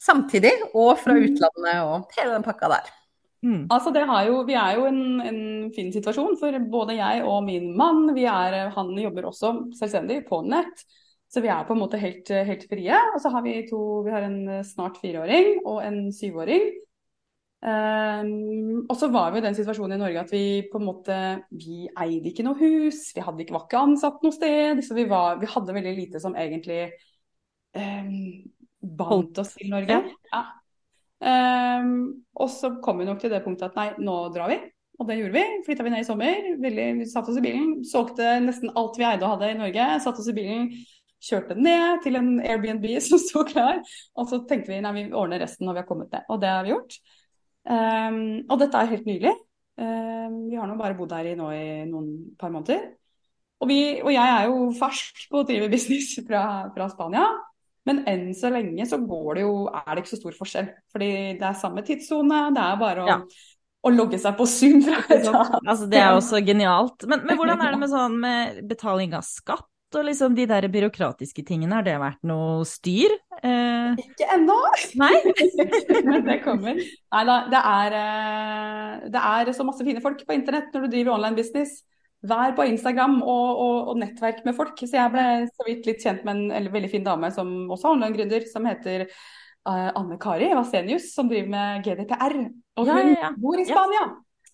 samtidig. 0.00 0.52
Og 0.74 0.98
fra 1.00 1.16
mm. 1.16 1.24
utlandet 1.24 1.82
og 1.86 2.18
hele 2.18 2.34
den 2.36 2.44
pakka 2.44 2.70
der. 2.74 2.90
Mm. 3.38 3.62
Altså 3.72 3.94
jo, 4.26 4.42
vi 4.44 4.56
er 4.58 4.76
jo 4.76 4.86
en, 4.88 5.02
en, 5.22 5.42
fin 5.72 5.92
situasjon, 5.94 6.34
for 6.40 6.52
både 6.68 6.96
jeg 6.98 7.22
og 7.22 7.44
min 7.46 7.70
mann 7.78 8.10
er, 8.18 8.72
han 8.74 8.90
jobber 8.98 9.30
også 9.30 9.52
selvstendig 9.78 10.26
på 10.28 10.42
nett. 10.44 10.84
Så 11.28 11.40
vi 11.44 11.48
er 11.52 11.64
på 11.68 11.72
en 11.76 11.80
måte 11.80 12.00
helt, 12.00 12.28
helt 12.28 12.68
frie. 12.68 13.00
Og 13.14 13.22
så 13.22 13.32
har 13.32 13.44
vi 13.44 13.62
to, 13.68 14.02
vi 14.04 14.12
har 14.12 14.26
en 14.26 14.60
snart 14.64 15.00
fireåring 15.00 15.62
og 15.64 15.80
en 15.84 16.12
syvåring. 16.12 16.68
Um, 17.58 18.84
og 18.86 18.94
så 19.00 19.08
var 19.10 19.32
vi 19.34 19.40
i 19.40 19.42
den 19.42 19.56
situasjonen 19.58 19.96
i 19.96 19.98
Norge 19.98 20.20
at 20.20 20.30
vi 20.30 20.42
på 20.70 20.78
en 20.78 20.84
måte 20.86 21.16
Vi 21.50 21.88
eide 21.90 22.30
ikke 22.30 22.44
noe 22.46 22.54
hus, 22.54 23.08
vi 23.16 23.24
hadde 23.24 23.42
ikke, 23.42 23.56
var 23.56 23.64
ikke 23.66 23.80
ansatt 23.88 24.22
noe 24.22 24.36
sted. 24.36 24.82
Så 24.86 24.94
vi, 24.98 25.08
var, 25.10 25.40
vi 25.42 25.50
hadde 25.50 25.74
veldig 25.74 25.96
lite 25.96 26.22
som 26.22 26.38
egentlig 26.38 26.84
um, 27.74 28.14
bandt 28.78 29.42
oss 29.42 29.56
til 29.58 29.72
Norge. 29.74 30.00
Ja. 30.30 30.44
Um, 31.18 32.22
og 32.38 32.50
så 32.54 32.76
kom 32.84 33.02
vi 33.02 33.08
nok 33.08 33.22
til 33.22 33.32
det 33.34 33.42
punktet 33.42 33.72
at 33.72 33.78
nei, 33.78 33.88
nå 34.06 34.20
drar 34.34 34.52
vi. 34.52 34.60
Og 34.98 35.06
det 35.06 35.18
gjorde 35.18 35.34
vi. 35.38 35.58
Flytta 35.66 35.86
vi 35.86 35.94
ned 35.94 36.02
i 36.02 36.06
sommer. 36.06 36.46
Veldig, 36.62 36.86
vi 37.00 37.10
satt 37.10 37.28
oss 37.30 37.38
i 37.38 37.42
bilen. 37.42 37.76
Solgte 37.86 38.38
nesten 38.42 38.72
alt 38.78 38.98
vi 38.98 39.06
eide 39.06 39.26
og 39.26 39.36
hadde 39.36 39.52
i 39.52 39.58
Norge. 39.58 39.90
Satt 40.02 40.18
oss 40.18 40.30
i 40.30 40.34
bilen. 40.34 40.70
Kjørte 41.22 41.56
ned 41.58 42.02
til 42.04 42.18
en 42.18 42.36
Airbnb 42.38 42.86
som 43.08 43.22
sto 43.22 43.44
klar. 43.46 43.82
Og 44.18 44.30
så 44.30 44.42
tenkte 44.46 44.74
vi 44.74 44.82
nei, 44.82 44.94
vi 44.96 45.06
ordner 45.10 45.42
resten 45.42 45.66
når 45.66 45.78
vi 45.78 45.82
har 45.84 45.88
kommet 45.90 46.14
ned. 46.14 46.26
Og 46.30 46.42
det 46.42 46.50
har 46.54 46.66
vi 46.66 46.74
gjort. 46.74 46.98
Um, 47.68 48.20
og 48.48 48.56
dette 48.62 48.80
er 48.80 48.92
helt 48.94 49.08
nylig. 49.08 49.34
Um, 49.78 50.38
vi 50.48 50.56
har 50.58 50.68
nå 50.68 50.78
bare 50.78 50.96
bodd 50.98 51.12
her 51.14 51.28
i, 51.28 51.34
nå 51.38 51.50
i 51.54 51.66
noen 51.88 52.08
par 52.40 52.52
måneder. 52.54 52.86
Og, 53.58 53.68
vi, 53.70 53.78
og, 54.04 54.10
jeg 54.14 54.32
er 54.32 54.48
jo 54.48 54.70
fersk 54.78 55.28
på 55.30 55.42
å 55.42 55.46
drive 55.46 55.68
business 55.72 56.14
fra, 56.28 56.42
fra, 56.74 56.88
Spania. 56.92 57.26
Men 57.88 58.02
enn 58.10 58.26
så 58.36 58.50
lenge 58.52 58.84
så 58.88 58.98
går 59.00 59.38
det 59.38 59.44
jo, 59.46 59.52
er 59.72 59.92
det 59.92 60.02
ikke 60.02 60.14
så 60.14 60.20
stor 60.20 60.34
forskjell. 60.36 60.72
Fordi 60.92 61.12
det 61.40 61.46
er 61.48 61.60
samme 61.60 61.84
tidssone. 61.86 62.42
Det 62.56 62.64
er 62.64 62.80
bare 62.80 63.04
å, 63.04 63.08
ja. 63.08 63.18
å 63.88 63.92
logge 63.94 64.20
seg 64.20 64.36
på 64.38 64.48
Zoom. 64.48 64.82
Fra 64.84 65.00
altså, 65.62 65.88
det 65.88 66.02
er 66.02 66.12
også 66.12 66.42
genialt. 66.44 67.06
Men, 67.08 67.24
men 67.28 67.36
hvordan 67.40 67.64
er 67.64 67.74
det 67.74 67.82
med, 67.84 67.92
sånn, 67.92 68.18
med 68.24 68.62
betaling 68.68 69.16
av 69.16 69.26
skatt? 69.28 69.68
Og 69.96 70.04
liksom 70.04 70.34
de 70.36 70.44
der 70.50 70.66
byråkratiske 70.68 71.44
tingene, 71.48 71.78
har 71.78 71.84
det 71.86 71.96
vært 72.00 72.20
noe 72.28 72.66
styr? 72.68 73.14
Eh... 73.40 73.96
Ikke 74.02 74.28
ennå! 74.34 74.56
Nei? 75.00 75.14
Men 76.08 76.26
det 76.26 76.40
kommer. 76.44 76.76
Nei 76.76 77.22
da, 77.28 77.36
det 77.52 77.62
er, 77.72 77.96
eh, 78.02 79.08
det 79.14 79.22
er 79.30 79.52
så 79.56 79.66
masse 79.68 79.86
fine 79.86 80.02
folk 80.04 80.20
på 80.26 80.36
internett 80.36 80.74
når 80.74 80.84
du 80.84 80.92
driver 80.92 81.16
online 81.16 81.38
business. 81.38 81.80
vær 82.20 82.50
på 82.56 82.66
Instagram 82.66 83.20
og, 83.22 83.48
og, 83.62 83.76
og, 83.92 83.98
nettverk 84.02 84.44
med 84.44 84.56
folk. 84.58 84.76
Så 84.82 84.98
jeg 84.98 85.14
ble 85.14 85.26
så 85.54 85.66
vidt 85.68 85.86
litt 85.86 86.04
kjent 86.04 86.24
med 86.26 86.34
en, 86.36 86.46
en 86.60 86.72
veldig 86.74 86.90
fin 86.92 87.06
dame 87.06 87.30
som 87.34 87.70
også 87.70 87.88
er 87.88 87.96
online-gründer, 87.96 88.48
som 88.50 88.66
heter 88.66 89.06
uh, 89.08 89.90
Anne 89.94 90.18
Kari 90.20 90.50
Vasenius, 90.58 91.12
som 91.14 91.30
driver 91.30 91.52
med 91.54 91.86
GDPR. 91.86 92.40
Og 92.78 92.90
hun 92.90 93.14
ja, 93.14 93.28
ja, 93.28 93.36
bor 93.38 93.60
i 93.60 93.68
Spania. 93.68 94.08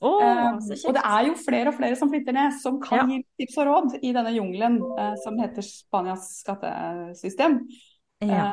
Oh, 0.04 0.20
um, 0.20 0.58
og 0.60 0.96
det 0.96 1.00
er 1.00 1.26
jo 1.30 1.34
flere 1.40 1.70
og 1.70 1.78
flere 1.78 1.96
som 1.96 2.10
flytter 2.12 2.36
ned, 2.36 2.56
som 2.60 2.76
kan 2.82 3.08
gi 3.08 3.22
tips 3.40 3.56
og 3.62 3.68
råd 3.70 3.98
i 4.02 4.12
denne 4.12 4.34
jungelen 4.34 4.76
uh, 4.84 5.14
som 5.22 5.38
heter 5.40 5.64
Spanias 5.64 6.26
skattesystem. 6.42 7.62
Uh, 8.24 8.50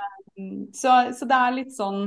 så, 0.72 0.94
så 1.18 1.28
det 1.28 1.40
er 1.40 1.58
litt 1.58 1.74
sånn 1.76 2.06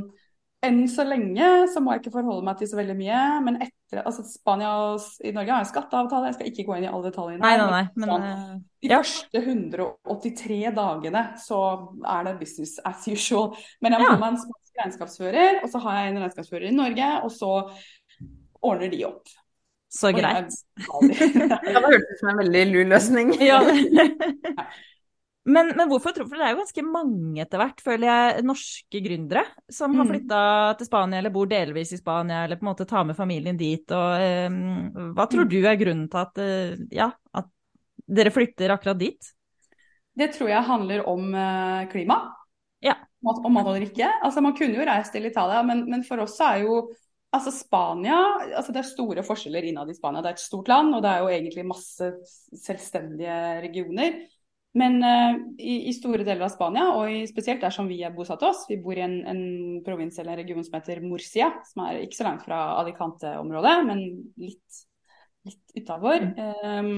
enn 0.64 0.85
så 0.88 1.04
lenge 1.07 1.48
så 1.72 1.83
må 1.83 1.94
jeg 1.94 2.04
ikke 2.04 2.14
forholde 2.14 2.44
meg 2.46 2.59
til 2.61 2.70
så 2.70 2.78
veldig 2.78 2.96
mye. 2.98 3.20
Men 3.44 3.59
etter 3.66 4.00
altså 4.02 4.24
Spania 4.26 4.72
og 4.87 5.24
i 5.24 5.33
Norge 5.35 5.52
har 5.52 5.64
en 5.64 5.70
skatteavtale, 5.70 6.30
jeg 6.30 6.38
skal 6.38 6.50
ikke 6.50 6.66
gå 6.68 6.78
inn 6.78 6.87
i 6.87 6.90
alle 6.90 7.11
detaljene. 7.11 7.42
Nei, 7.44 7.54
nei, 7.61 7.68
nei, 7.74 7.85
men, 7.98 8.12
sånn, 8.12 8.26
uh, 8.26 8.85
de 8.85 8.92
ja. 8.92 9.00
første 9.04 9.42
183 9.44 10.61
dagene 10.78 11.24
så 11.44 11.61
er 12.16 12.28
det 12.28 12.37
business 12.40 12.78
as 12.85 13.04
usual. 13.11 13.52
Men 13.85 13.96
jeg 13.96 14.04
må 14.04 14.09
ja. 14.09 14.20
ha 14.22 14.30
en 14.33 14.40
spansk 14.40 14.80
regnskapsfører, 14.83 15.61
og 15.62 15.70
så 15.70 15.83
har 15.85 16.00
jeg 16.00 16.12
en 16.12 16.22
regnskapsfører 16.24 16.70
i 16.70 16.76
Norge, 16.76 17.11
og 17.26 17.35
så 17.35 17.52
ordner 18.64 18.92
de 18.92 19.05
opp. 19.09 19.35
Så 19.94 20.11
greit. 20.14 20.50
det 21.07 21.85
hørtes 21.85 22.11
ut 22.11 22.18
som 22.20 22.33
en 22.33 22.40
veldig 22.42 22.64
lur 22.72 22.90
løsning. 22.90 23.31
ja. 23.50 23.61
Men, 25.44 25.74
men, 25.77 25.88
hvorfor 25.90 26.14
tror 26.16 26.27
For 26.27 26.40
det 26.40 26.46
er 26.46 26.55
jo 26.55 26.62
ganske 26.62 26.85
mange 26.88 27.42
etter 27.44 27.61
hvert, 27.61 27.83
føler 27.85 28.09
jeg, 28.09 28.44
norske 28.48 29.03
gründere 29.05 29.44
som 29.70 29.94
har 29.94 30.07
mm. 30.07 30.12
flytta 30.14 30.40
til 30.81 30.88
Spania 30.88 31.20
eller 31.20 31.35
bor 31.35 31.50
delvis 31.50 31.92
i 31.92 32.00
Spania, 32.00 32.46
eller 32.46 32.59
på 32.59 32.64
en 32.64 32.70
måte 32.72 32.88
tar 32.88 33.05
med 33.07 33.18
familien 33.18 33.59
dit. 33.61 33.85
Og, 33.92 34.24
um, 34.48 35.12
hva 35.14 35.29
tror 35.31 35.44
mm. 35.44 35.53
du 35.53 35.59
er 35.61 35.81
grunnen 35.81 36.09
til 36.11 36.22
at, 36.22 36.40
uh, 36.40 36.87
ja, 36.96 37.11
at 37.37 37.50
dere 38.18 38.33
flytter 38.35 38.72
akkurat 38.74 38.98
dit? 38.98 39.31
Det 40.14 40.31
tror 40.35 40.48
jeg 40.48 40.70
handler 40.70 41.05
om 41.11 41.29
uh, 41.37 41.85
klima. 41.92 42.18
Ja. 42.85 42.96
Om 43.24 43.53
mat 43.53 43.68
og 43.68 43.77
drikke. 43.79 44.09
Altså, 44.24 44.42
man 44.44 44.57
kunne 44.57 44.81
jo 44.81 44.88
reist 44.88 45.12
til 45.14 45.29
Italia, 45.29 45.62
men, 45.66 45.85
men 45.90 46.03
for 46.09 46.24
oss 46.24 46.40
er 46.44 46.64
jo 46.64 46.87
Altså 47.34 47.50
Spania, 47.50 48.16
altså 48.54 48.72
Det 48.72 48.80
er 48.80 48.86
store 48.86 49.24
forskjeller 49.26 49.66
innad 49.66 49.90
i 49.90 49.96
Spania. 49.96 50.22
Det 50.22 50.30
er 50.30 50.38
et 50.38 50.44
stort 50.44 50.70
land, 50.70 50.94
og 50.94 51.02
det 51.02 51.10
er 51.10 51.24
jo 51.24 51.32
egentlig 51.32 51.66
masse 51.66 52.10
selvstendige 52.62 53.38
regioner. 53.64 54.20
Men 54.74 54.98
uh, 55.06 55.36
i, 55.58 55.74
i, 55.88 55.92
store 55.94 56.24
deler 56.26 56.48
av 56.48 56.50
Spania, 56.50 56.88
og 56.98 57.06
i, 57.10 57.20
spesielt 57.30 57.62
der 57.62 57.74
som 57.74 57.86
vi 57.86 58.00
er 58.02 58.14
bosatt 58.14 58.42
oss, 58.42 58.64
vi 58.66 58.80
bor 58.82 58.98
i 58.98 59.04
en, 59.04 59.20
en 59.30 59.44
provins 59.86 60.18
eller 60.18 60.34
en 60.34 60.40
region 60.42 60.66
som 60.66 60.74
heter 60.80 61.02
Murcia, 61.04 61.52
som 61.68 61.84
er 61.86 62.00
ikke 62.02 62.18
så 62.18 62.26
langt 62.26 62.42
fra 62.46 62.58
Alicante-området, 62.80 63.76
men 63.86 64.02
litt, 64.42 64.80
litt 65.46 65.78
utafor. 65.78 66.26
Um, 66.66 66.90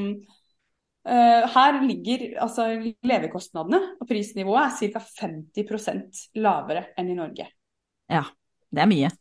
uh, 1.04 1.44
her 1.52 1.82
ligger 1.84 2.26
altså 2.46 2.70
levekostnadene 2.80 3.82
og 4.00 4.08
prisnivået 4.08 4.80
er 4.88 4.96
ca. 4.96 5.04
50% 5.20 6.24
lavere 6.40 6.88
enn 6.96 7.12
i 7.12 7.20
Norge. 7.20 7.50
Ja, 8.08 8.24
det 8.72 8.86
er 8.86 8.92
mye. 8.96 9.12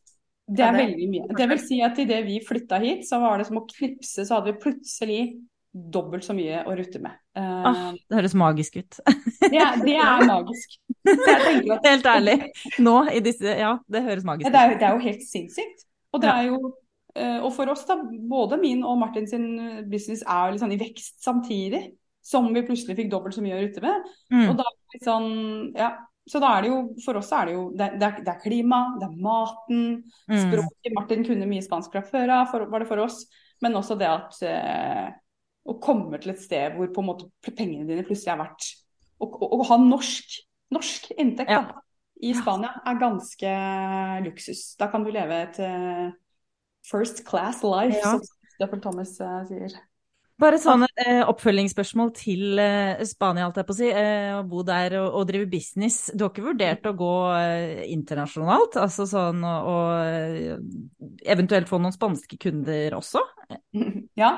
Det 0.45 0.61
er 0.61 0.75
veldig 0.77 1.09
mye. 1.09 1.27
Det 1.37 1.47
vil 1.49 1.61
si 1.61 1.79
at 1.85 1.97
idet 2.01 2.21
vi 2.27 2.37
flytta 2.45 2.77
hit, 2.83 3.05
så 3.07 3.17
var 3.23 3.41
det 3.41 3.47
som 3.47 3.57
å 3.57 3.65
knipse, 3.65 4.25
så 4.27 4.37
hadde 4.37 4.51
vi 4.51 4.61
plutselig 4.61 5.21
dobbelt 5.75 6.23
så 6.23 6.35
mye 6.37 6.61
å 6.63 6.75
rutte 6.77 7.01
med. 7.03 7.17
Uh, 7.35 7.65
ah, 7.67 7.81
det 7.97 8.19
høres 8.21 8.35
magisk 8.37 8.77
ut. 8.79 8.99
det, 9.51 9.59
er, 9.59 9.81
det 9.81 9.97
er 9.99 10.23
magisk. 10.29 10.77
At, 11.09 11.87
helt 11.89 12.07
ærlig. 12.07 12.37
Nå 12.79 12.95
i 13.11 13.19
disse 13.25 13.57
Ja, 13.59 13.75
det 13.91 14.05
høres 14.05 14.23
magisk 14.27 14.47
ut. 14.47 14.53
Det 14.55 14.61
er, 14.61 14.77
det 14.79 14.87
er 14.87 14.95
jo 14.95 15.03
helt 15.03 15.27
sinnssykt. 15.27 15.85
Og 16.15 16.23
det 16.23 16.31
er 16.31 16.47
jo 16.47 16.59
uh, 16.63 17.39
Og 17.43 17.49
for 17.57 17.73
oss, 17.73 17.83
da, 17.89 17.97
både 18.29 18.61
min 18.61 18.85
og 18.87 19.01
Martin 19.01 19.27
sin 19.27 19.49
business 19.91 20.23
er 20.23 20.47
jo 20.47 20.55
liksom 20.55 20.75
i 20.77 20.79
vekst 20.79 21.17
samtidig. 21.25 21.83
Som 22.25 22.47
vi 22.55 22.63
plutselig 22.65 22.95
fikk 22.97 23.11
dobbelt 23.11 23.35
så 23.35 23.43
mye 23.43 23.57
å 23.57 23.63
rutte 23.65 23.83
med. 23.83 24.07
Mm. 24.33 24.47
Og 24.47 24.55
da 24.61 24.63
er 24.65 24.77
det 24.77 24.95
litt 24.95 25.09
sånn 25.09 25.31
Ja. 25.75 25.95
Så 26.25 26.41
da 26.41 26.55
er 26.55 26.65
det 26.65 26.71
jo, 26.71 26.77
for 27.05 27.19
oss 27.19 27.29
er 27.37 27.49
det 27.49 27.53
jo 27.53 27.65
det, 27.77 27.91
det, 28.01 28.07
er, 28.07 28.23
det 28.25 28.31
er, 28.31 28.39
klima, 28.41 28.79
det 28.97 29.07
er 29.07 29.19
maten, 29.21 29.83
mm. 30.25 30.39
språket. 30.47 30.95
Martin 30.95 31.25
kunne 31.27 31.49
mye 31.49 31.65
spansk 31.65 31.93
fra 31.93 32.01
før 32.05 32.33
av, 32.39 32.55
var 32.71 32.81
det 32.81 32.89
for 32.89 33.03
oss. 33.03 33.21
Men 33.63 33.77
også 33.77 33.97
det 33.99 34.09
at 34.09 34.41
eh, 34.49 35.05
å 35.65 35.77
komme 35.81 36.19
til 36.21 36.33
et 36.33 36.41
sted 36.41 36.75
hvor 36.75 36.89
på 36.93 37.03
en 37.03 37.09
måte 37.11 37.29
pengene 37.53 37.87
dine 37.87 38.05
plutselig 38.05 38.33
er 38.33 38.41
verdt 38.41 38.71
Å, 39.23 39.61
ha 39.69 39.77
norsk, 39.79 40.33
norsk 40.75 41.07
inntekt 41.15 41.53
ja. 41.53 41.61
da, 41.69 41.85
i 42.25 42.33
Spania 42.35 42.73
er 42.83 42.97
ganske 42.99 43.51
luksus. 44.25 44.73
Da 44.79 44.89
kan 44.91 45.05
du 45.05 45.11
leve 45.13 45.37
et 45.45 45.59
uh, 45.63 46.09
first 46.85 47.23
class 47.27 47.61
life, 47.63 47.95
ja. 47.95 48.15
som 48.17 48.55
Stephen 48.57 48.83
Thomas 48.83 49.15
uh, 49.23 49.39
sier. 49.47 49.77
Bare 50.41 50.57
sånn 50.59 50.83
eh, 50.83 51.21
oppfølgingsspørsmål 51.31 52.09
til 52.17 52.59
eh, 52.59 53.03
Spania, 53.07 53.45
alt 53.47 53.59
jeg 53.61 53.67
på 53.69 53.75
å 53.75 53.77
si. 53.77 53.87
Eh, 53.87 54.33
å 54.35 54.41
bo 54.47 54.65
der 54.67 54.97
og, 54.99 55.07
og, 55.21 55.23
drive 55.29 55.47
business. 55.51 56.09
Du 56.11 56.25
har 56.25 56.33
ikke 56.33 56.49
vurdert 56.49 56.89
å 56.89 56.95
gå 56.99 57.13
eh, 57.37 57.85
internasjonalt? 57.93 58.75
Altså 58.81 59.07
sånn 59.07 59.45
å 59.47 59.77
eventuelt 61.23 61.71
få 61.71 61.79
noen 61.79 61.95
spanske 61.95 62.39
kunder 62.41 62.99
også? 62.99 63.23
Ja, 64.19 64.31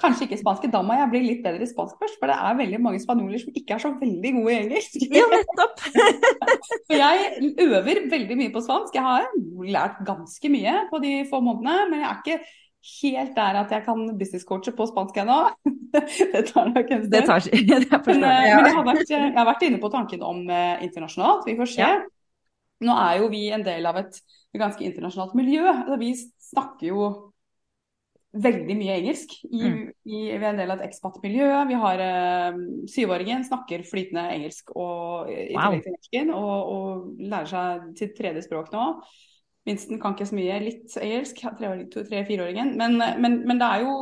Kanskje 0.00 0.26
ikke 0.26 0.38
spanske. 0.40 0.70
Da 0.72 0.80
må 0.84 0.96
jeg 0.96 1.10
bli 1.12 1.20
litt 1.26 1.42
bedre 1.44 1.66
i 1.66 1.68
spansk 1.68 1.98
først, 2.00 2.16
for 2.20 2.30
det 2.30 2.36
er 2.38 2.56
veldig 2.56 2.80
mange 2.82 3.00
spanjoler 3.02 3.42
som 3.42 3.52
ikke 3.56 3.76
er 3.76 3.82
så 3.82 3.90
veldig 4.00 4.32
gode 4.38 4.54
i 4.54 4.58
engelsk. 4.62 4.96
Ja, 5.20 5.26
nettopp. 5.28 5.82
jeg 7.02 7.52
øver 7.66 8.02
veldig 8.12 8.38
mye 8.40 8.54
på 8.54 8.64
spansk. 8.64 8.96
Jeg 8.96 9.04
har 9.04 9.28
lært 9.68 10.00
ganske 10.08 10.52
mye 10.52 10.76
på 10.90 11.02
de 11.04 11.14
få 11.30 11.42
månedene, 11.44 11.90
men 11.90 12.04
jeg 12.04 12.08
er 12.08 12.22
ikke 12.22 12.38
helt 12.80 13.34
der 13.36 13.58
at 13.60 13.72
jeg 13.74 13.84
kan 13.84 14.04
businesscoache 14.18 14.72
på 14.76 14.86
spansk 14.88 15.20
ennå. 15.22 15.38
det 16.34 16.44
tar 16.48 16.70
nok 16.72 16.92
en 16.96 17.04
stund. 17.04 17.12
Det 17.12 17.24
tar, 17.28 17.40
det 17.50 17.60
men, 18.06 18.24
ja. 18.24 18.56
men 18.56 18.68
jeg, 18.68 18.76
har 18.76 18.86
vært, 18.86 19.10
jeg, 19.12 19.32
har 19.36 19.48
vært, 19.48 19.66
inne 19.68 19.80
på 19.82 19.92
tanken 19.92 20.24
om 20.26 20.42
eh, 20.48 20.84
internasjonalt. 20.86 21.48
Vi 21.48 21.56
får 21.60 21.72
se. 21.74 21.82
Ja. 21.84 21.98
Nå 22.80 22.96
er 22.96 23.18
jo 23.20 23.28
vi 23.32 23.46
en 23.52 23.64
del 23.66 23.88
av 23.88 23.98
et 24.00 24.22
ganske 24.56 24.84
internasjonalt 24.86 25.36
miljø. 25.36 25.66
Altså, 25.68 25.98
vi 26.00 26.14
snakker 26.50 26.88
jo 26.88 27.10
veldig 28.30 28.76
mye 28.78 28.96
engelsk. 29.00 29.34
I, 29.50 29.60
mm. 29.60 29.80
i, 30.06 30.18
vi 30.30 30.38
er 30.38 30.50
en 30.52 30.60
del 30.60 30.72
av 30.72 30.80
et 30.80 30.90
ekspat-miljø. 30.90 31.48
Vi 31.68 31.80
har 31.84 32.04
eh, 32.04 32.60
Syvåringen 32.90 33.44
snakker 33.46 33.84
flytende 33.88 34.28
engelsk 34.36 34.72
og, 34.76 35.30
i 35.32 35.50
wow. 35.56 35.76
og, 36.38 36.70
og, 36.76 37.10
lærer 37.20 37.50
seg 37.50 37.90
sitt 37.98 38.16
tredje 38.18 38.46
språk 38.46 38.70
nå. 38.74 38.86
Minsten 39.68 40.00
kan 40.00 40.16
ikke 40.16 40.28
så 40.30 40.38
mye, 40.38 40.56
litt 40.64 40.96
engelsk, 40.96 41.42
tre-fireåringen. 41.92 42.72
Men, 42.80 42.96
men, 43.20 43.42
men, 43.44 43.60
det 43.60 43.68
er 43.68 43.84
jo 43.84 43.98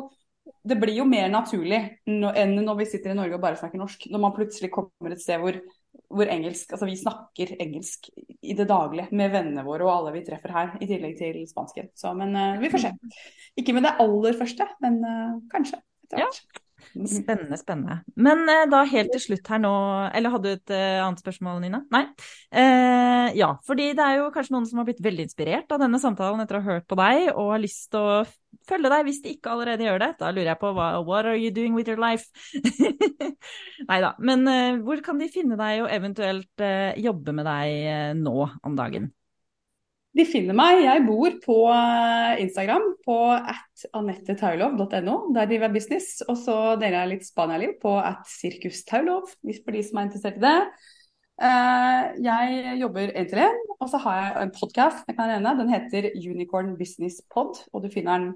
det 0.69 0.79
blir 0.81 0.95
jo 0.97 1.05
mer 1.09 1.27
naturlig 1.29 1.81
enn 2.09 2.55
når 2.63 2.79
vi 2.79 2.87
sitter 2.89 3.13
i 3.13 3.19
Norge 3.19 3.37
og 3.37 3.43
bare 3.43 3.59
snakker 3.61 3.81
norsk. 3.81 4.07
Når 4.13 4.23
man 4.23 4.35
plutselig 4.37 4.71
kommer 4.73 5.13
et 5.13 5.23
sted 5.23 5.43
hvor 5.43 5.59
hvor 6.09 6.31
engelsk 6.31 6.73
Altså 6.73 6.87
vi 6.89 6.97
snakker 6.97 7.57
engelsk 7.61 8.09
i 8.43 8.55
det 8.57 8.69
daglige 8.69 9.09
med 9.17 9.33
vennene 9.33 9.65
våre 9.67 9.87
og 9.87 9.93
alle 9.93 10.15
vi 10.19 10.25
treffer 10.27 10.55
her, 10.55 10.71
i 10.81 10.89
tillegg 10.89 11.19
til 11.19 11.43
spansken. 11.51 11.91
Så, 11.97 12.15
men 12.17 12.37
uh, 12.37 12.61
vi 12.61 12.71
får 12.73 12.87
se. 12.87 12.95
Ikke 13.61 13.75
med 13.77 13.85
det 13.85 13.97
aller 14.05 14.39
første, 14.39 14.69
men 14.85 14.99
uh, 15.05 15.37
kanskje 15.53 15.81
etter 16.07 16.23
hvert. 16.23 16.41
Ja. 16.41 16.65
Spennende, 17.07 17.57
spennende. 17.61 18.01
Men 18.19 18.43
eh, 18.51 18.65
da 18.71 18.81
helt 18.89 19.13
til 19.15 19.23
slutt 19.23 19.47
her 19.53 19.61
nå 19.63 19.71
Eller 20.17 20.33
hadde 20.35 20.49
du 20.49 20.57
et 20.57 20.73
eh, 20.75 20.99
annet 20.99 21.21
spørsmål, 21.23 21.61
Nina? 21.63 21.83
Nei? 21.95 22.03
Eh, 22.51 23.37
ja, 23.39 23.53
fordi 23.67 23.93
det 23.95 24.03
er 24.03 24.19
jo 24.19 24.33
kanskje 24.35 24.57
noen 24.57 24.67
som 24.67 24.81
har 24.81 24.89
blitt 24.89 25.03
veldig 25.05 25.29
inspirert 25.29 25.71
av 25.75 25.83
denne 25.83 26.01
samtalen 26.03 26.43
etter 26.43 26.59
å 26.59 26.63
ha 26.65 26.79
hørt 26.79 26.89
på 26.91 26.99
deg, 26.99 27.29
og 27.35 27.53
har 27.55 27.63
lyst 27.63 27.91
til 27.93 28.03
å 28.03 28.17
følge 28.69 28.91
deg 28.93 29.05
hvis 29.07 29.21
de 29.25 29.35
ikke 29.37 29.53
allerede 29.53 29.87
gjør 29.87 30.03
det. 30.03 30.11
Da 30.19 30.33
lurer 30.33 30.53
jeg 30.53 30.61
på 30.63 30.73
hva, 30.77 30.89
what 31.07 31.29
are 31.29 31.39
you 31.39 31.53
doing 31.55 31.77
with 31.79 31.91
your 31.91 32.01
life? 32.03 32.27
Nei 33.91 34.01
da. 34.05 34.15
Men 34.19 34.49
eh, 34.51 34.81
hvor 34.83 35.05
kan 35.05 35.21
de 35.21 35.31
finne 35.33 35.61
deg 35.61 35.85
og 35.85 35.93
eventuelt 35.93 36.65
eh, 36.65 36.99
jobbe 37.05 37.37
med 37.37 37.49
deg 37.49 37.79
eh, 37.93 38.11
nå 38.19 38.37
om 38.43 38.79
dagen? 38.79 39.13
De 40.19 40.25
finner 40.27 40.57
meg. 40.57 40.81
Jeg 40.83 41.05
bor 41.07 41.35
på 41.45 41.57
eh, 41.71 42.41
Instagram 42.43 42.85
på 43.07 43.17
at 43.37 43.85
anettethaulov.no. 43.95 45.17
Der 45.37 45.47
driver 45.47 45.69
jeg 45.69 45.75
business. 45.77 46.23
Og 46.27 46.39
så 46.41 46.57
deler 46.81 47.05
jeg 47.05 47.13
litt 47.13 47.27
Spania-liv 47.29 47.77
på 47.83 47.93
at 48.03 48.27
sirkustaulov, 48.27 49.29
for 49.31 49.77
de 49.77 49.83
som 49.87 50.01
er 50.01 50.09
interessert 50.09 50.41
i 50.41 50.43
det. 50.43 50.55
Eh, 51.39 52.07
jeg 52.27 52.79
jobber 52.81 53.13
én 53.15 53.29
til 53.31 53.45
én, 53.45 53.61
og 53.79 53.91
så 53.93 54.01
har 54.03 54.17
jeg 54.21 54.33
en 54.43 54.55
podkast. 54.57 55.05
Den 55.13 55.75
heter 55.75 56.11
Unicorn 56.19 56.75
Business 56.81 57.21
Pod, 57.31 57.61
og 57.73 57.85
du 57.85 57.93
finner 57.93 58.19
den 58.19 58.33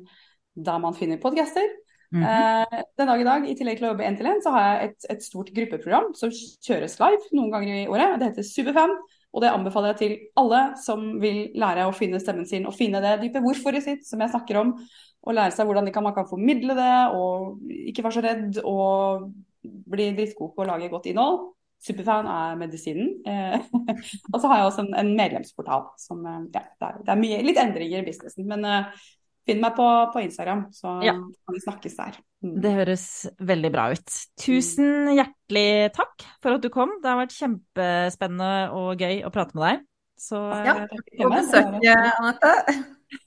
der 0.54 0.78
man 0.78 0.94
finner 0.94 1.18
podcaster. 1.18 1.66
Mm 2.12 2.22
-hmm. 2.22 2.82
Den 2.98 3.06
dag 3.08 3.20
i 3.20 3.24
dag, 3.24 3.50
i 3.50 3.54
tillegg 3.54 3.76
til 3.78 3.86
å 3.86 3.88
jobbe 3.88 4.04
én 4.04 4.16
til 4.16 4.26
én, 4.26 4.42
så 4.42 4.50
har 4.50 4.62
jeg 4.62 4.84
et, 4.84 5.06
et, 5.10 5.22
stort 5.22 5.50
gruppeprogram 5.54 6.14
som 6.14 6.30
kjøres 6.66 6.98
live 7.00 7.22
noen 7.32 7.50
ganger 7.50 7.74
i 7.74 7.86
året. 7.88 8.20
Det 8.20 8.28
heter 8.28 8.42
Superfan. 8.42 8.90
Og 9.32 9.40
det 9.40 9.52
anbefaler 9.52 9.94
jeg 9.94 10.00
til 10.00 10.14
alle 10.40 10.60
som 10.80 11.06
vil 11.22 11.46
lære 11.58 11.86
å 11.88 11.94
finne 11.96 12.20
stemmen 12.20 12.48
sin 12.48 12.68
og 12.68 12.76
finne 12.76 13.00
det 13.04 13.16
dype 13.22 13.40
hvorforet 13.44 13.84
sitt, 13.84 14.04
som 14.04 14.20
jeg 14.20 14.32
snakker 14.34 14.60
om. 14.60 14.74
Og 15.22 15.36
lære 15.38 15.54
seg 15.54 15.68
hvordan 15.68 15.88
man 16.04 16.14
kan 16.16 16.28
formidle 16.28 16.76
det, 16.76 16.92
og 17.16 17.62
ikke 17.88 18.04
være 18.04 18.16
så 18.18 18.24
redd 18.26 18.60
og 18.66 19.28
bli 19.62 20.10
drittgod 20.16 20.52
på 20.56 20.64
å 20.64 20.68
lage 20.68 20.90
godt 20.92 21.08
innhold. 21.08 21.52
Superfan 21.82 22.28
er 22.30 22.58
medisinen. 22.60 23.16
Eh, 23.26 23.64
og 24.32 24.36
så 24.38 24.50
har 24.50 24.60
jeg 24.60 24.68
også 24.68 24.84
en, 24.86 25.14
medlemsportal. 25.18 25.88
Som, 25.98 26.22
eh, 26.26 26.44
ja, 26.54 26.66
er, 26.78 27.00
det, 27.00 27.08
er, 27.08 27.22
mye, 27.22 27.40
litt 27.46 27.58
endringer 27.58 28.02
i 28.02 28.06
businessen. 28.06 28.46
Men 28.50 28.66
uh, 28.66 29.02
finn 29.46 29.60
meg 29.60 29.74
på, 29.76 29.86
på 30.14 30.22
Instagram, 30.22 30.66
så 30.72 31.02
Ja. 31.04 31.12
kan 31.14 31.54
vi 31.56 31.60
snakkes 31.64 31.96
der. 31.96 32.18
Mm. 32.44 32.60
Det 32.62 32.72
høres 32.74 33.04
veldig 33.38 33.70
bra 33.72 33.84
ut. 33.92 34.14
Tusen 34.38 35.12
hjertelig 35.14 35.92
takk 35.94 36.24
for 36.42 36.54
at 36.56 36.62
du 36.62 36.68
kom. 36.74 36.90
Det 37.02 37.10
har 37.10 37.18
vært 37.20 37.34
kjempespennende 37.38 38.70
og 38.74 38.98
gøy 39.02 39.22
å 39.26 39.30
prate 39.34 39.54
med 39.54 39.62
deg. 39.68 39.84
Så 40.22 40.38
Ja, 40.64 40.74
eh, 40.84 40.86
På 41.18 41.30
besøk, 41.30 41.80
Det 41.82 41.94
var- 41.94 42.12
Anette. 42.20 42.52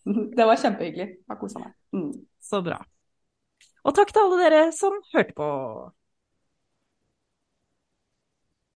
Det 0.37 0.45
var 0.45 0.55
kjempehyggelig. 0.57 1.07
Jeg 1.19 1.29
har 1.29 1.37
kosa 1.37 1.59
meg. 1.59 1.73
Mm. 1.93 2.11
så 2.41 2.61
bra. 2.63 2.79
Og 3.85 3.93
takk 3.95 4.11
til 4.11 4.21
alle 4.23 4.37
dere 4.49 4.71
som 4.73 4.93
hørte 5.13 5.33
på. 5.37 5.91